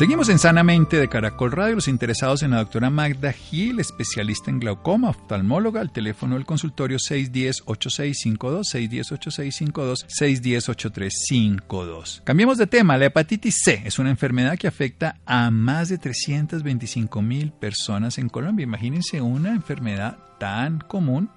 Seguimos 0.00 0.30
en 0.30 0.38
Sanamente 0.38 0.96
de 0.96 1.10
Caracol 1.10 1.52
Radio. 1.52 1.74
Los 1.74 1.86
interesados 1.86 2.42
en 2.42 2.52
la 2.52 2.60
doctora 2.60 2.88
Magda 2.88 3.34
Gil, 3.34 3.80
especialista 3.80 4.50
en 4.50 4.58
glaucoma, 4.58 5.10
oftalmóloga, 5.10 5.82
al 5.82 5.92
teléfono 5.92 6.36
del 6.36 6.46
consultorio 6.46 6.96
610-8652, 6.96 8.62
610-8652, 8.72 10.06
610-8352. 10.08 12.22
Cambiemos 12.24 12.56
de 12.56 12.66
tema. 12.66 12.96
La 12.96 13.04
hepatitis 13.04 13.60
C 13.62 13.82
es 13.84 13.98
una 13.98 14.08
enfermedad 14.08 14.56
que 14.56 14.68
afecta 14.68 15.18
a 15.26 15.50
más 15.50 15.90
de 15.90 15.98
325 15.98 17.20
mil 17.20 17.52
personas 17.52 18.16
en 18.16 18.30
Colombia. 18.30 18.64
Imagínense 18.64 19.20
una 19.20 19.50
enfermedad 19.50 20.16
tan 20.38 20.78
común 20.78 21.28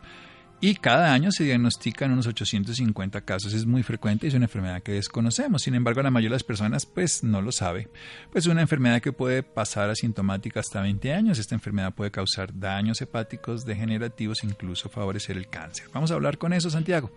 y 0.63 0.75
cada 0.75 1.13
año 1.13 1.29
se 1.33 1.43
diagnostican 1.43 2.13
unos 2.13 2.25
850 2.25 3.19
casos. 3.25 3.53
Es 3.53 3.65
muy 3.65 3.83
frecuente 3.83 4.25
y 4.25 4.29
es 4.29 4.33
una 4.33 4.45
enfermedad 4.45 4.81
que 4.81 4.93
desconocemos. 4.93 5.61
Sin 5.61 5.75
embargo, 5.75 6.01
la 6.01 6.09
mayoría 6.09 6.29
de 6.29 6.35
las 6.35 6.45
personas 6.45 6.85
pues 6.85 7.21
no 7.21 7.41
lo 7.41 7.51
sabe. 7.51 7.89
Pues 8.31 8.45
es 8.45 8.49
una 8.49 8.61
enfermedad 8.61 9.01
que 9.01 9.11
puede 9.11 9.43
pasar 9.43 9.89
asintomática 9.89 10.61
hasta 10.61 10.81
20 10.81 11.11
años. 11.11 11.37
Esta 11.37 11.53
enfermedad 11.53 11.93
puede 11.93 12.11
causar 12.11 12.57
daños 12.57 13.01
hepáticos 13.01 13.65
degenerativos 13.65 14.45
incluso 14.45 14.87
favorecer 14.87 15.35
el 15.35 15.49
cáncer. 15.49 15.87
Vamos 15.93 16.11
a 16.11 16.13
hablar 16.13 16.37
con 16.37 16.53
eso, 16.53 16.69
Santiago. 16.69 17.11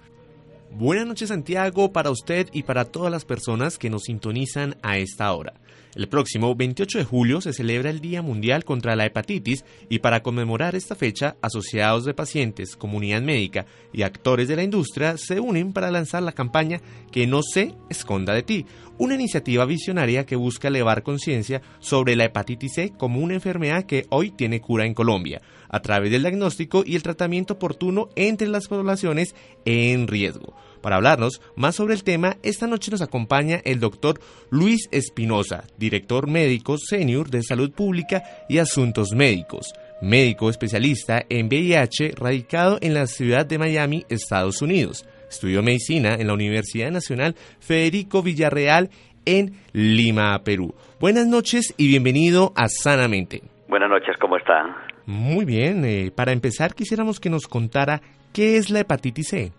Buenas 0.73 1.07
noches 1.07 1.29
Santiago 1.29 1.93
para 1.93 2.11
usted 2.11 2.49
y 2.53 2.65
para 2.65 2.87
todas 2.87 3.13
las 3.13 3.25
personas 3.25 3.79
que 3.79 3.91
nos 3.91 4.03
sintonizan 4.03 4.77
a 4.83 4.99
esta 4.99 5.33
hora. 5.33 5.55
El 5.97 6.09
próximo 6.09 6.55
28 6.55 6.99
de 6.99 7.05
julio 7.05 7.41
se 7.41 7.55
celebra 7.55 7.89
el 7.89 8.01
Día 8.01 8.21
Mundial 8.21 8.67
contra 8.67 8.97
la 8.97 9.07
Hepatitis 9.07 9.65
y 9.89 10.01
para 10.01 10.23
conmemorar 10.23 10.75
esta 10.75 10.95
fecha, 10.95 11.37
asociados 11.41 12.05
de 12.05 12.13
pacientes, 12.13 12.77
comunidad 12.77 13.23
médica 13.23 13.65
y 13.95 14.03
actores 14.03 14.47
de 14.47 14.57
la 14.57 14.63
industria 14.63 15.17
se 15.17 15.41
unen 15.41 15.73
para 15.73 15.91
lanzar 15.91 16.23
la 16.23 16.33
campaña 16.33 16.83
Que 17.11 17.27
no 17.27 17.41
se 17.43 17.75
esconda 17.89 18.35
de 18.35 18.43
ti, 18.43 18.67
una 18.99 19.15
iniciativa 19.15 19.65
visionaria 19.65 20.27
que 20.27 20.37
busca 20.37 20.69
elevar 20.69 21.03
conciencia 21.03 21.63
sobre 21.79 22.15
la 22.15 22.25
hepatitis 22.25 22.75
C 22.75 22.93
como 22.95 23.21
una 23.21 23.33
enfermedad 23.33 23.85
que 23.85 24.05
hoy 24.11 24.31
tiene 24.31 24.61
cura 24.61 24.85
en 24.85 24.93
Colombia, 24.93 25.41
a 25.71 25.81
través 25.81 26.11
del 26.11 26.23
diagnóstico 26.23 26.83
y 26.85 26.97
el 26.97 27.03
tratamiento 27.03 27.55
oportuno 27.55 28.11
entre 28.17 28.49
las 28.49 28.69
poblaciones 28.69 29.35
en 29.65 30.09
riesgo. 30.09 30.55
Para 30.87 30.99
hablarnos 30.99 31.43
más 31.57 31.75
sobre 31.75 31.95
el 31.95 32.05
tema, 32.05 32.37
esta 32.45 32.69
noche 32.69 32.93
nos 32.93 33.03
acompaña 33.03 33.61
el 33.65 33.81
doctor 33.81 34.21
Luis 34.53 34.89
Espinosa, 34.93 35.65
director 35.77 36.29
médico 36.29 36.79
senior 36.79 37.29
de 37.29 37.43
Salud 37.43 37.73
Pública 37.73 38.23
y 38.49 38.59
Asuntos 38.59 39.11
Médicos, 39.11 39.73
médico 40.01 40.49
especialista 40.49 41.25
en 41.29 41.49
VIH 41.49 42.13
radicado 42.17 42.79
en 42.81 42.95
la 42.95 43.09
ciudad 43.09 43.45
de 43.45 43.59
Miami, 43.59 44.05
Estados 44.09 44.63
Unidos. 44.63 45.05
Estudió 45.29 45.61
medicina 45.61 46.15
en 46.15 46.29
la 46.29 46.35
Universidad 46.35 46.93
Nacional 46.93 47.35
Federico 47.59 48.23
Villarreal 48.23 48.89
en 49.25 49.57
Lima, 49.73 50.41
Perú. 50.45 50.73
Buenas 51.01 51.27
noches 51.27 51.75
y 51.77 51.89
bienvenido 51.89 52.53
a 52.55 52.69
Sanamente. 52.69 53.43
Buenas 53.67 53.91
noches, 53.91 54.15
¿cómo 54.21 54.37
está? 54.37 54.93
Muy 55.05 55.45
bien, 55.45 55.85
eh, 55.85 56.13
para 56.15 56.31
empezar 56.31 56.77
quisiéramos 56.77 57.19
que 57.19 57.29
nos 57.29 57.49
contara 57.49 58.03
qué 58.33 58.57
es 58.57 58.71
la 58.71 58.79
hepatitis 58.79 59.27
C. 59.27 59.53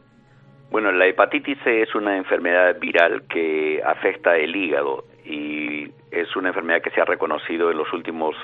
Bueno, 0.70 0.92
la 0.92 1.08
hepatitis 1.08 1.58
C 1.64 1.82
es 1.82 1.96
una 1.96 2.18
enfermedad 2.18 2.78
viral 2.80 3.24
que 3.30 3.82
afecta 3.86 4.36
el 4.36 4.56
hígado 4.56 5.06
y 5.26 5.90
es 6.12 6.36
una 6.36 6.50
enfermedad 6.50 6.82
que 6.82 6.90
se 6.92 7.02
ha 7.02 7.06
reconocido 7.06 7.72
en 7.72 7.78
los 7.78 7.92
últimos 7.94 8.36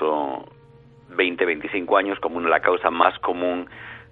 20, 1.10 1.44
25 1.44 1.96
años 1.96 2.18
como 2.20 2.40
la 2.40 2.60
causa 2.60 2.90
más 2.90 3.18
común 3.20 3.68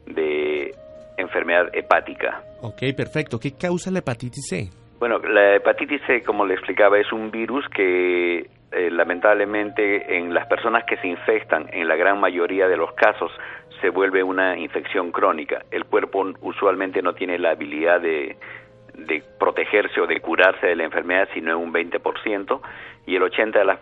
de 0.06 0.74
enfermedad 1.16 1.68
hepática. 1.74 2.42
Ok, 2.60 2.82
perfecto. 2.96 3.38
¿Qué 3.38 3.52
causa 3.56 3.90
la 3.90 4.00
hepatitis 4.00 4.46
C? 4.48 4.70
Bueno, 4.98 5.18
la 5.18 5.56
hepatitis 5.56 6.00
C, 6.06 6.22
como 6.22 6.46
le 6.46 6.54
explicaba, 6.54 6.98
es 6.98 7.12
un 7.12 7.30
virus 7.30 7.66
que 7.74 8.48
eh, 8.72 8.90
lamentablemente 8.90 10.16
en 10.16 10.32
las 10.34 10.46
personas 10.46 10.84
que 10.84 10.96
se 10.98 11.08
infectan, 11.08 11.66
en 11.72 11.88
la 11.88 11.96
gran 11.96 12.20
mayoría 12.20 12.68
de 12.68 12.76
los 12.76 12.92
casos, 12.94 13.30
se 13.80 13.90
vuelve 13.90 14.22
una 14.22 14.58
infección 14.58 15.10
crónica. 15.10 15.64
El 15.70 15.84
cuerpo 15.84 16.24
usualmente 16.40 17.02
no 17.02 17.14
tiene 17.14 17.38
la 17.38 17.50
habilidad 17.50 18.00
de, 18.00 18.36
de 18.94 19.22
protegerse 19.38 20.00
o 20.00 20.06
de 20.06 20.20
curarse 20.20 20.66
de 20.66 20.76
la 20.76 20.84
enfermedad, 20.84 21.28
sino 21.34 21.58
un 21.58 21.72
20%, 21.72 22.60
y 23.06 23.16
el 23.16 23.22
80% 23.22 23.78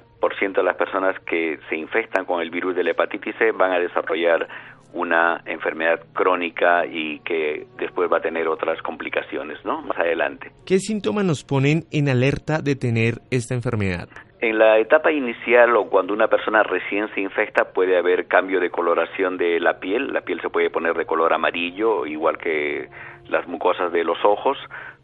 de 0.54 0.62
las 0.62 0.76
personas 0.76 1.18
que 1.20 1.58
se 1.68 1.76
infectan 1.76 2.24
con 2.24 2.40
el 2.40 2.50
virus 2.50 2.74
de 2.74 2.84
la 2.84 2.90
hepatitis 2.90 3.36
C 3.36 3.52
van 3.52 3.72
a 3.72 3.78
desarrollar 3.78 4.48
una 4.92 5.42
enfermedad 5.46 6.00
crónica 6.12 6.84
y 6.86 7.20
que 7.20 7.66
después 7.78 8.10
va 8.10 8.18
a 8.18 8.20
tener 8.20 8.48
otras 8.48 8.80
complicaciones, 8.82 9.58
¿no? 9.64 9.82
Más 9.82 9.98
adelante. 9.98 10.50
¿Qué 10.66 10.78
síntomas 10.78 11.24
nos 11.24 11.44
ponen 11.44 11.84
en 11.92 12.08
alerta 12.08 12.60
de 12.60 12.74
tener 12.74 13.20
esta 13.30 13.54
enfermedad? 13.54 14.08
En 14.42 14.58
la 14.58 14.78
etapa 14.78 15.12
inicial 15.12 15.76
o 15.76 15.90
cuando 15.90 16.14
una 16.14 16.28
persona 16.28 16.62
recién 16.62 17.12
se 17.14 17.20
infecta 17.20 17.74
puede 17.74 17.98
haber 17.98 18.26
cambio 18.26 18.58
de 18.58 18.70
coloración 18.70 19.36
de 19.36 19.60
la 19.60 19.80
piel, 19.80 20.14
la 20.14 20.22
piel 20.22 20.40
se 20.40 20.48
puede 20.48 20.70
poner 20.70 20.96
de 20.96 21.04
color 21.04 21.34
amarillo, 21.34 22.06
igual 22.06 22.38
que 22.38 22.88
las 23.28 23.46
mucosas 23.46 23.92
de 23.92 24.02
los 24.02 24.16
ojos, 24.24 24.56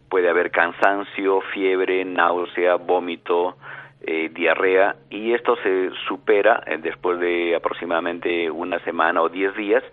puede 0.08 0.30
haber 0.30 0.50
cansancio, 0.50 1.42
fiebre, 1.52 2.02
náusea, 2.06 2.76
vómito, 2.76 3.56
eh, 4.00 4.30
diarrea 4.32 4.96
y 5.10 5.34
esto 5.34 5.56
se 5.56 5.90
supera 6.08 6.62
eh, 6.66 6.78
después 6.78 7.20
de 7.20 7.54
aproximadamente 7.56 8.50
una 8.50 8.78
semana 8.84 9.20
o 9.20 9.28
diez 9.28 9.54
días. 9.54 9.84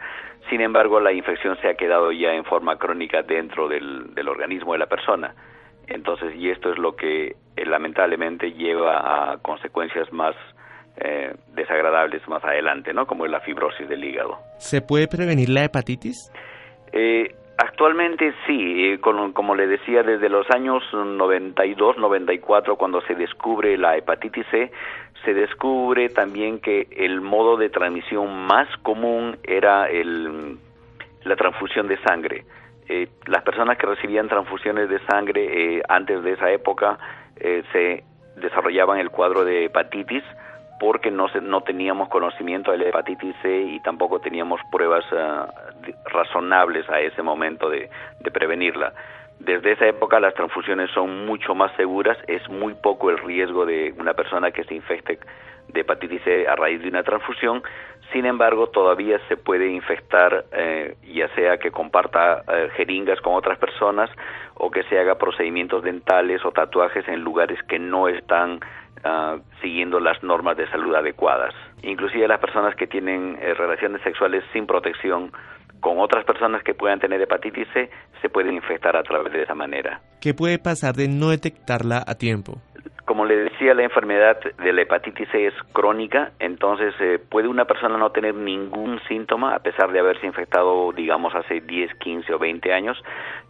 Sin 0.50 0.62
embargo, 0.62 1.02
la 1.02 1.12
infección 1.12 1.58
se 1.62 1.68
ha 1.68 1.74
quedado 1.74 2.14
ya 2.14 2.34
en 2.34 2.46
forma 2.46 2.78
crónica 2.78 3.24
dentro 3.24 3.68
del 3.68 4.28
organismo 4.30 4.72
de 4.72 4.80
la 4.80 4.88
persona. 4.88 5.36
Entonces, 5.88 6.36
y 6.36 6.50
esto 6.50 6.72
es 6.72 6.78
lo 6.78 6.96
que 6.96 7.36
eh, 7.56 7.66
lamentablemente 7.66 8.52
lleva 8.54 9.32
a 9.34 9.38
consecuencias 9.38 10.12
más 10.12 10.36
eh, 10.98 11.34
desagradables 11.56 12.28
más 12.28 12.44
adelante, 12.44 12.94
¿no? 12.94 13.06
Como 13.06 13.26
es 13.26 13.32
la 13.32 13.40
fibrosis 13.42 13.88
del 13.90 14.04
hígado. 14.04 14.38
¿Se 14.58 14.82
puede 14.82 15.08
prevenir 15.08 15.50
la 15.50 15.66
hepatitis? 15.66 16.32
Eh, 16.92 17.36
actualmente 17.58 18.34
sí, 18.46 18.98
como 19.02 19.56
le 19.56 19.68
decía, 19.68 20.04
desde 20.04 20.30
los 20.30 20.50
años 20.52 20.84
92, 20.94 21.98
94, 21.98 22.76
cuando 22.76 23.02
se 23.02 23.16
descubre 23.16 23.78
la 23.78 23.98
hepatitis 23.98 24.46
C, 24.52 24.72
se 25.26 25.34
descubre 25.34 26.10
también 26.10 26.60
que 26.60 26.88
el 26.92 27.22
modo 27.22 27.58
de 27.58 27.70
transmisión 27.70 28.46
más 28.46 28.68
común 28.84 29.38
era 29.44 29.90
el, 29.90 30.58
la 31.24 31.36
transfusión 31.36 31.88
de 31.88 31.98
sangre 32.04 32.46
eh, 32.88 33.08
las 33.28 33.44
personas 33.44 33.78
que 33.78 33.88
recibían 33.88 34.28
transfusiones 34.28 34.90
de 34.90 35.00
sangre 35.06 35.78
eh, 35.78 35.84
antes 35.88 36.24
de 36.24 36.34
esa 36.34 36.52
época 36.52 36.98
eh, 37.38 37.64
se 37.72 38.04
desarrollaban 38.40 39.00
el 39.00 39.10
cuadro 39.10 39.46
de 39.46 39.66
hepatitis 39.66 40.24
porque 40.80 41.12
no, 41.12 41.28
no 41.42 41.62
teníamos 41.62 42.10
conocimiento 42.10 42.72
de 42.72 42.78
la 42.80 42.90
hepatitis 42.90 43.36
C 43.42 43.62
y 43.62 43.80
tampoco 43.82 44.20
teníamos 44.20 44.60
pruebas 44.72 45.06
razonables 46.06 46.90
a 46.90 47.00
ese 47.00 47.22
momento 47.22 47.70
de 47.70 47.90
prevenirla. 48.34 48.94
Desde 49.40 49.74
esa 49.74 49.88
época 49.88 50.20
las 50.20 50.34
transfusiones 50.34 50.90
son 50.92 51.26
mucho 51.26 51.56
más 51.56 51.72
seguras, 51.76 52.18
es 52.28 52.48
muy 52.50 52.74
poco 52.74 53.10
el 53.10 53.18
riesgo 53.18 53.66
de 53.66 53.94
una 53.98 54.14
persona 54.14 54.52
que 54.52 54.64
se 54.64 54.76
infecte 54.76 55.20
de 55.70 55.82
hepatitis 55.82 56.22
C 56.24 56.48
a 56.48 56.56
raíz 56.56 56.82
de 56.82 56.90
una 56.90 57.04
transfusión, 57.04 57.64
sin 58.14 58.28
embargo, 58.28 58.68
todavía 58.68 59.20
se 59.28 59.38
puede 59.38 59.68
infectar, 59.70 60.46
eh, 60.52 60.96
ya 61.04 61.28
sea 61.30 61.58
que 61.58 61.72
comparta 61.72 62.44
eh, 62.48 62.70
jeringas 62.76 63.20
con 63.22 63.34
otras 63.34 63.58
personas 63.58 64.10
o 64.54 64.70
que 64.70 64.84
se 64.84 65.00
haga 65.00 65.16
procedimientos 65.18 65.84
dentales 65.84 66.46
o 66.46 66.52
tatuajes 66.52 67.08
en 67.08 67.22
lugares 67.22 67.58
que 67.64 67.80
no 67.80 68.08
están 68.08 68.60
ah, 69.04 69.38
siguiendo 69.62 70.00
las 70.00 70.22
normas 70.22 70.58
de 70.58 70.70
salud 70.70 70.94
adecuadas. 70.94 71.56
Inclusive 71.82 72.28
las 72.28 72.40
personas 72.40 72.76
que 72.76 72.86
tienen 72.86 73.38
eh, 73.42 73.56
relaciones 73.56 74.02
sexuales 74.04 74.44
sin 74.54 74.68
protección 74.68 75.32
con 75.84 76.00
otras 76.00 76.24
personas 76.24 76.64
que 76.64 76.74
puedan 76.74 77.00
tener 77.00 77.22
hepatitis 77.22 77.68
C 77.74 77.90
se 78.22 78.30
pueden 78.30 78.56
infectar 78.56 78.96
a 78.96 79.04
través 79.04 79.34
de 79.34 79.44
esa 79.44 79.54
manera. 79.54 80.00
¿Qué 80.22 80.34
puede 80.34 80.58
pasar 80.58 80.96
de 80.96 81.10
no 81.10 81.30
detectarla 81.30 82.02
a 82.08 82.16
tiempo? 82.16 82.62
Como 83.06 83.26
le 83.26 83.36
decía, 83.36 83.74
la 83.74 83.84
enfermedad 83.84 84.40
de 84.40 84.72
la 84.72 84.84
hepatitis 84.84 85.28
C 85.30 85.48
es 85.48 85.54
crónica, 85.74 86.32
entonces 86.40 86.96
eh, 87.02 87.20
puede 87.20 87.50
una 87.50 87.66
persona 87.66 87.98
no 87.98 88.12
tener 88.12 88.34
ningún 88.34 89.02
síntoma 89.10 89.56
a 89.56 89.60
pesar 89.60 89.92
de 89.92 90.00
haberse 90.00 90.26
infectado, 90.26 90.94
digamos, 90.94 91.36
hace 91.36 91.60
10, 91.60 91.96
15 91.96 92.34
o 92.34 92.40
20 92.40 92.74
años, 92.74 92.98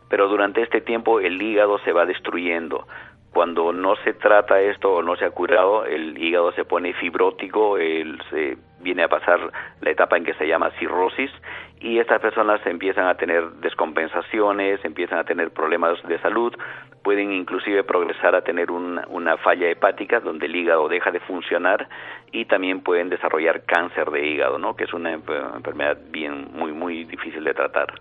pero 0.10 0.28
durante 0.28 0.64
este 0.64 0.82
tiempo 0.82 1.20
el 1.20 1.40
hígado 1.40 1.78
se 1.86 1.94
va 1.94 2.08
destruyendo. 2.08 2.88
Cuando 3.34 3.74
no 3.74 3.96
se 4.04 4.14
trata 4.14 4.62
esto 4.62 4.94
o 4.94 5.02
no 5.02 5.16
se 5.16 5.26
ha 5.26 5.32
curado, 5.32 5.86
el 5.86 6.18
hígado 6.18 6.52
se 6.54 6.66
pone 6.66 6.94
fibrótico, 6.94 7.78
el, 7.78 8.22
se 8.30 8.58
viene 8.80 9.04
a 9.04 9.08
pasar 9.08 9.40
la 9.82 9.90
etapa 9.90 10.18
en 10.18 10.24
que 10.24 10.34
se 10.36 10.48
llama 10.48 10.70
cirrosis 10.78 11.32
y 11.80 11.98
estas 12.00 12.22
personas 12.22 12.66
empiezan 12.66 13.08
a 13.08 13.16
tener 13.16 13.50
descompensaciones, 13.54 14.86
empiezan 14.86 15.20
a 15.20 15.24
tener 15.24 15.52
problemas 15.52 16.02
de 16.08 16.20
salud, 16.20 16.54
pueden 17.04 17.34
inclusive 17.34 17.84
progresar 17.84 18.36
a 18.36 18.44
tener 18.44 18.70
una 18.72 19.38
falla 19.38 19.68
hepática 19.70 20.20
donde 20.20 20.46
el 20.46 20.56
hígado 20.56 20.88
deja 20.88 21.12
de 21.12 21.20
funcionar 21.22 21.90
y 22.32 22.46
también 22.46 22.82
pueden 22.82 23.10
desarrollar 23.10 23.64
cáncer 23.66 24.12
de 24.12 24.28
hígado, 24.28 24.60
¿no? 24.60 24.76
que 24.76 24.84
es 24.84 24.94
una 24.94 25.12
enfermedad 25.12 25.98
bien 26.12 26.50
muy 26.54 26.72
muy 26.72 27.04
difícil 27.06 27.44
de 27.44 27.54
tratar. 27.54 27.94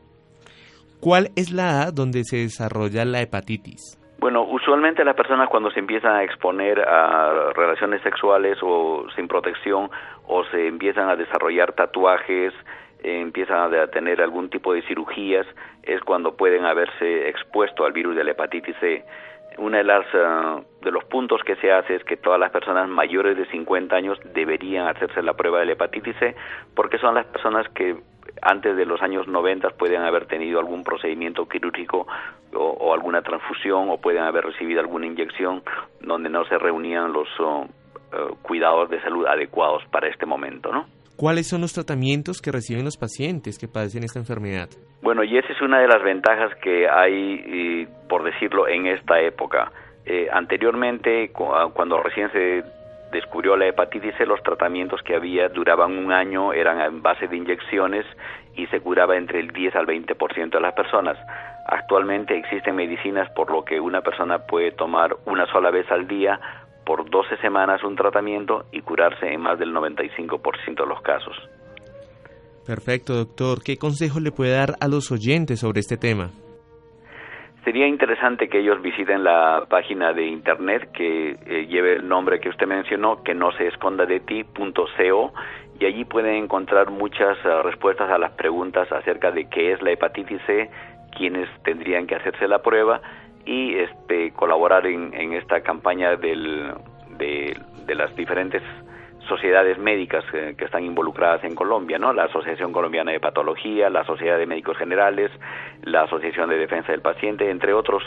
¿Cuál 1.01 1.31
es 1.35 1.51
la 1.51 1.71
edad 1.71 1.93
donde 1.93 2.23
se 2.23 2.37
desarrolla 2.37 3.05
la 3.05 3.23
hepatitis? 3.23 4.02
Bueno, 4.23 4.43
usualmente 4.45 5.05
las 5.05 5.17
personas 5.17 5.49
cuando 5.49 5.73
se 5.73 5.81
empiezan 5.81 6.15
a 6.15 6.23
exponer 6.23 6.79
a 6.79 7.53
relaciones 7.55 8.03
sexuales 8.03 8.57
o 8.63 9.05
sin 9.17 9.27
protección 9.27 9.91
o 10.29 10.45
se 10.45 10.69
empiezan 10.69 11.09
a 11.09 11.17
desarrollar 11.17 11.73
tatuajes, 11.73 12.55
eh, 13.03 13.21
empiezan 13.21 13.75
a 13.75 13.87
tener 13.89 14.23
algún 14.23 14.49
tipo 14.49 14.75
de 14.75 14.83
cirugías, 14.83 15.45
es 15.83 16.01
cuando 16.03 16.37
pueden 16.37 16.65
haberse 16.65 17.29
expuesto 17.31 17.85
al 17.85 17.91
virus 17.91 18.15
de 18.15 18.23
la 18.23 18.31
hepatitis 18.31 18.77
C. 18.79 19.05
Una 19.59 19.79
de 19.79 19.85
las 19.85 20.07
ah, 20.15 20.61
de 20.83 20.93
los 20.93 21.03
puntos 21.03 21.43
que 21.43 21.57
se 21.57 21.73
hace 21.73 21.97
es 21.97 22.05
que 22.05 22.17
todas 22.17 22.39
las 22.39 22.53
personas 22.53 22.89
mayores 22.89 23.37
de 23.37 23.47
50 23.47 23.97
años 23.97 24.21
deberían 24.35 24.87
hacerse 24.87 25.21
la 25.21 25.35
prueba 25.35 25.59
de 25.59 25.67
la 25.67 25.73
hepatitis 25.73 26.15
C 26.21 26.37
porque 26.77 26.99
son 26.99 27.17
las 27.17 27.27
personas 27.27 27.69
que 27.71 27.97
antes 28.41 28.77
de 28.77 28.87
los 28.87 29.03
años 29.03 29.29
90 29.29 29.71
pueden 29.71 30.03
haber 30.03 30.27
tenido 30.27 30.59
algún 30.59 30.85
procedimiento 30.85 31.47
quirúrgico 31.49 32.07
o, 32.55 32.93
alguna 32.95 33.23
transfusión 33.23 33.91
o 33.91 33.99
pueden 33.99 34.23
haber 34.23 34.45
recibido 34.45 34.81
alguna 34.81 35.07
inyección 35.07 35.63
donde 36.01 36.29
no 36.29 36.45
se 36.45 36.59
reunían 36.59 37.13
los 37.13 37.29
oh, 37.41 37.67
eh, 38.13 38.17
cuidados 38.43 38.91
de 38.91 39.01
salud 39.01 39.27
adecuados 39.27 39.83
para 39.91 40.09
este 40.09 40.27
momento, 40.27 40.73
¿no? 40.73 40.87
¿Cuáles 41.17 41.49
son 41.49 41.61
los 41.61 41.73
tratamientos 41.73 42.41
que 42.41 42.51
reciben 42.51 42.85
los 42.85 42.97
pacientes 42.97 43.59
que 43.59 43.69
padecen 43.69 44.03
esta 44.03 44.19
enfermedad? 44.19 44.69
Bueno, 45.03 45.23
y 45.23 45.37
esa 45.37 45.53
es 45.53 45.61
una 45.61 45.81
de 45.81 45.87
las 45.87 46.03
ventajas 46.03 46.51
que 46.63 46.89
hay, 46.89 47.87
por 48.09 48.25
decirlo, 48.25 48.67
en 48.67 48.87
esta 48.87 49.21
época. 49.21 49.71
Eh, 50.05 50.27
anteriormente, 50.33 51.31
cuando 51.31 52.03
recién 52.03 52.33
se 52.33 52.65
descubrió 53.13 53.57
la 53.57 53.69
hepatitis 53.69 54.15
C, 54.17 54.27
los 54.27 54.43
tratamientos 54.43 55.01
que 55.03 55.15
había 55.15 55.49
duraban 55.49 55.97
un 55.97 56.11
año, 56.13 56.53
eran 56.53 56.81
en 56.81 57.03
base 57.03 57.29
de 57.29 57.37
inyecciones 57.37 58.05
y 58.57 58.67
se 58.67 58.81
curaba 58.81 59.17
entre 59.17 59.41
el 59.41 59.49
10 59.53 59.77
al 59.77 59.87
20% 59.87 60.51
de 60.51 60.61
las 60.61 60.75
personas. 60.75 61.17
Actualmente 61.67 62.37
existen 62.37 62.75
medicinas 62.75 63.31
por 63.31 63.53
lo 63.53 63.65
que 63.65 63.79
una 63.79 64.01
persona 64.01 64.41
puede 64.41 64.73
tomar 64.73 65.15
una 65.27 65.47
sola 65.47 65.71
vez 65.71 65.89
al 65.91 66.09
día 66.09 66.41
por 66.85 67.09
12 67.09 67.37
semanas 67.37 67.85
un 67.85 67.95
tratamiento 67.95 68.65
y 68.73 68.81
curarse 68.81 69.27
en 69.27 69.41
más 69.41 69.59
del 69.59 69.73
95% 69.73 70.75
de 70.75 70.87
los 70.87 71.01
casos. 71.03 71.37
Perfecto, 72.67 73.15
doctor. 73.15 73.63
¿Qué 73.63 73.77
consejo 73.77 74.21
le 74.21 74.33
puede 74.33 74.53
dar 74.53 74.75
a 74.81 74.89
los 74.89 75.13
oyentes 75.13 75.61
sobre 75.61 75.81
este 75.81 75.97
tema? 75.97 76.31
Sería 77.65 77.87
interesante 77.87 78.49
que 78.49 78.59
ellos 78.59 78.83
visiten 78.83 79.23
la 79.23 79.67
página 79.69 80.13
de 80.13 80.27
internet 80.27 80.91
que 80.93 81.39
eh, 81.47 81.67
lleve 81.69 81.95
el 81.95 82.09
nombre 82.09 82.41
que 82.41 82.49
usted 82.49 82.67
mencionó, 82.67 83.23
que 83.23 83.35
no 83.35 83.53
se 83.53 83.69
esconda 83.69 84.05
de 84.05 84.19
ti.co 84.19 85.33
y 85.79 85.85
allí 85.85 86.05
pueden 86.05 86.35
encontrar 86.35 86.91
muchas 86.91 87.39
uh, 87.45 87.63
respuestas 87.63 88.11
a 88.11 88.19
las 88.19 88.33
preguntas 88.33 88.91
acerca 88.91 89.31
de 89.31 89.49
qué 89.49 89.73
es 89.73 89.83
la 89.83 89.93
hepatitis 89.93 90.41
C, 90.47 90.71
quiénes 91.17 91.49
tendrían 91.63 92.07
que 92.07 92.17
hacerse 92.17 92.49
la 92.49 92.63
prueba 92.63 93.01
y 93.45 93.77
este 93.77 94.33
colaborar 94.33 94.87
en, 94.87 95.15
en 95.15 95.33
esta 95.33 95.61
campaña 95.63 96.17
del, 96.17 96.73
de, 97.17 97.57
de 97.87 97.95
las 97.95 98.15
diferentes 98.17 98.63
sociedades 99.29 99.79
médicas 99.79 100.25
que, 100.31 100.65
están 100.65 100.85
involucradas 100.85 101.45
en 101.45 101.55
Colombia, 101.55 101.99
¿no? 101.99 102.13
La 102.13 102.25
Asociación 102.25 102.73
Colombiana 102.73 103.13
de 103.13 103.21
Patología, 103.21 103.91
la 103.91 104.05
Sociedad 104.05 104.39
de 104.39 104.47
Médicos 104.47 104.77
Generales, 104.77 105.31
la 105.83 106.03
Asociación 106.03 106.49
de 106.49 106.57
Defensa 106.57 106.93
del 106.93 107.03
Paciente, 107.03 107.51
entre 107.51 107.73
otros 107.73 108.03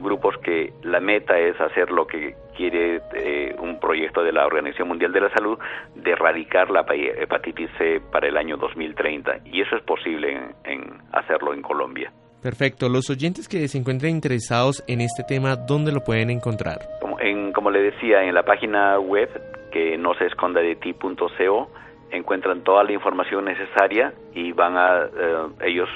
grupos 0.00 0.36
que 0.38 0.72
la 0.82 1.00
meta 1.00 1.38
es 1.38 1.58
hacer 1.60 1.90
lo 1.90 2.06
que 2.06 2.34
quiere 2.56 3.00
eh, 3.14 3.54
un 3.58 3.78
proyecto 3.78 4.22
de 4.22 4.32
la 4.32 4.46
Organización 4.46 4.88
Mundial 4.88 5.12
de 5.12 5.20
la 5.20 5.30
Salud 5.30 5.58
de 5.94 6.10
erradicar 6.10 6.70
la 6.70 6.84
hepatitis 6.88 7.70
C 7.78 8.00
para 8.12 8.28
el 8.28 8.36
año 8.36 8.56
2030 8.56 9.38
y 9.46 9.60
eso 9.62 9.76
es 9.76 9.82
posible 9.82 10.40
en, 10.64 10.82
hacerlo 11.12 11.54
en 11.54 11.62
Colombia. 11.62 12.12
Perfecto. 12.42 12.90
Los 12.90 13.08
oyentes 13.08 13.48
que 13.48 13.66
se 13.68 13.78
encuentren 13.78 14.10
interesados 14.10 14.84
en 14.86 15.00
este 15.00 15.22
tema, 15.24 15.56
¿dónde 15.56 15.92
lo 15.92 16.00
pueden 16.04 16.28
encontrar? 16.28 16.78
Como, 17.00 17.18
en, 17.18 17.52
como 17.52 17.70
le 17.70 17.80
decía, 17.80 18.22
en 18.22 18.34
la 18.34 18.42
página 18.42 18.98
web 18.98 19.30
que 19.74 19.98
no 19.98 20.14
se 20.14 20.26
esconda 20.26 20.60
de 20.60 20.76
ti.co 20.76 21.68
encuentran 22.12 22.62
toda 22.62 22.84
la 22.84 22.92
información 22.92 23.44
necesaria 23.44 24.14
y 24.32 24.52
van 24.52 24.76
a 24.76 25.02
eh, 25.02 25.48
ellos 25.62 25.88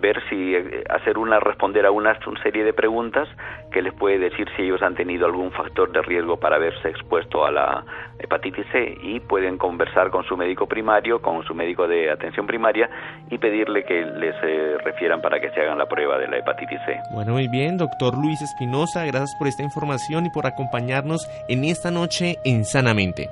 ver 0.00 0.20
si 0.28 0.54
eh, 0.54 0.84
hacer 0.90 1.18
una 1.18 1.40
responder 1.40 1.86
a 1.86 1.90
una, 1.90 2.18
serie 2.42 2.64
de 2.64 2.72
preguntas 2.72 3.28
que 3.70 3.82
les 3.82 3.92
puede 3.92 4.18
decir 4.18 4.48
si 4.56 4.62
ellos 4.62 4.82
han 4.82 4.94
tenido 4.94 5.26
algún 5.26 5.50
factor 5.52 5.92
de 5.92 6.02
riesgo 6.02 6.38
para 6.38 6.58
verse 6.58 6.88
expuesto 6.88 7.44
a 7.44 7.50
la 7.50 7.84
hepatitis 8.18 8.66
C 8.72 8.96
y 9.02 9.20
pueden 9.20 9.58
conversar 9.58 10.10
con 10.10 10.24
su 10.24 10.36
médico 10.36 10.66
primario, 10.66 11.20
con 11.20 11.44
su 11.44 11.54
médico 11.54 11.86
de 11.86 12.10
atención 12.10 12.46
primaria 12.46 12.88
y 13.30 13.38
pedirle 13.38 13.84
que 13.84 14.04
les 14.04 14.34
eh, 14.42 14.76
refieran 14.84 15.20
para 15.20 15.40
que 15.40 15.50
se 15.50 15.60
hagan 15.60 15.78
la 15.78 15.86
prueba 15.86 16.18
de 16.18 16.28
la 16.28 16.38
hepatitis 16.38 16.80
C. 16.86 16.98
Bueno, 17.12 17.32
muy 17.32 17.48
bien, 17.48 17.76
doctor 17.76 18.16
Luis 18.16 18.40
Espinosa, 18.42 19.04
gracias 19.04 19.34
por 19.38 19.48
esta 19.48 19.62
información 19.62 20.26
y 20.26 20.30
por 20.30 20.46
acompañarnos 20.46 21.28
en 21.48 21.64
esta 21.64 21.90
noche 21.90 22.36
en 22.44 22.64
Sanamente. 22.64 23.28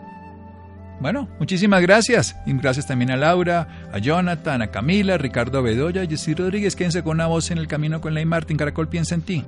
Bueno, 1.01 1.29
muchísimas 1.39 1.81
gracias. 1.81 2.37
Y 2.45 2.53
gracias 2.55 2.87
también 2.87 3.11
a 3.11 3.17
Laura, 3.17 3.89
a 3.93 3.99
Jonathan, 3.99 4.63
a 4.63 4.71
Camila, 4.71 5.15
a 5.15 5.19
Ricardo 5.19 5.63
Bedoya, 5.63 6.03
a 6.03 6.07
Jessy 6.07 6.35
Rodríguez. 6.35 6.75
Quédense 6.75 7.03
con 7.03 7.17
una 7.17 7.27
voz 7.27 7.51
en 7.51 7.59
el 7.59 7.69
camino 7.69 8.01
con 8.01 8.15
Ley 8.15 8.25
Martin. 8.25 8.57
Caracol 8.57 8.89
piensa 8.89 9.15
en 9.15 9.23
ti. 9.23 9.45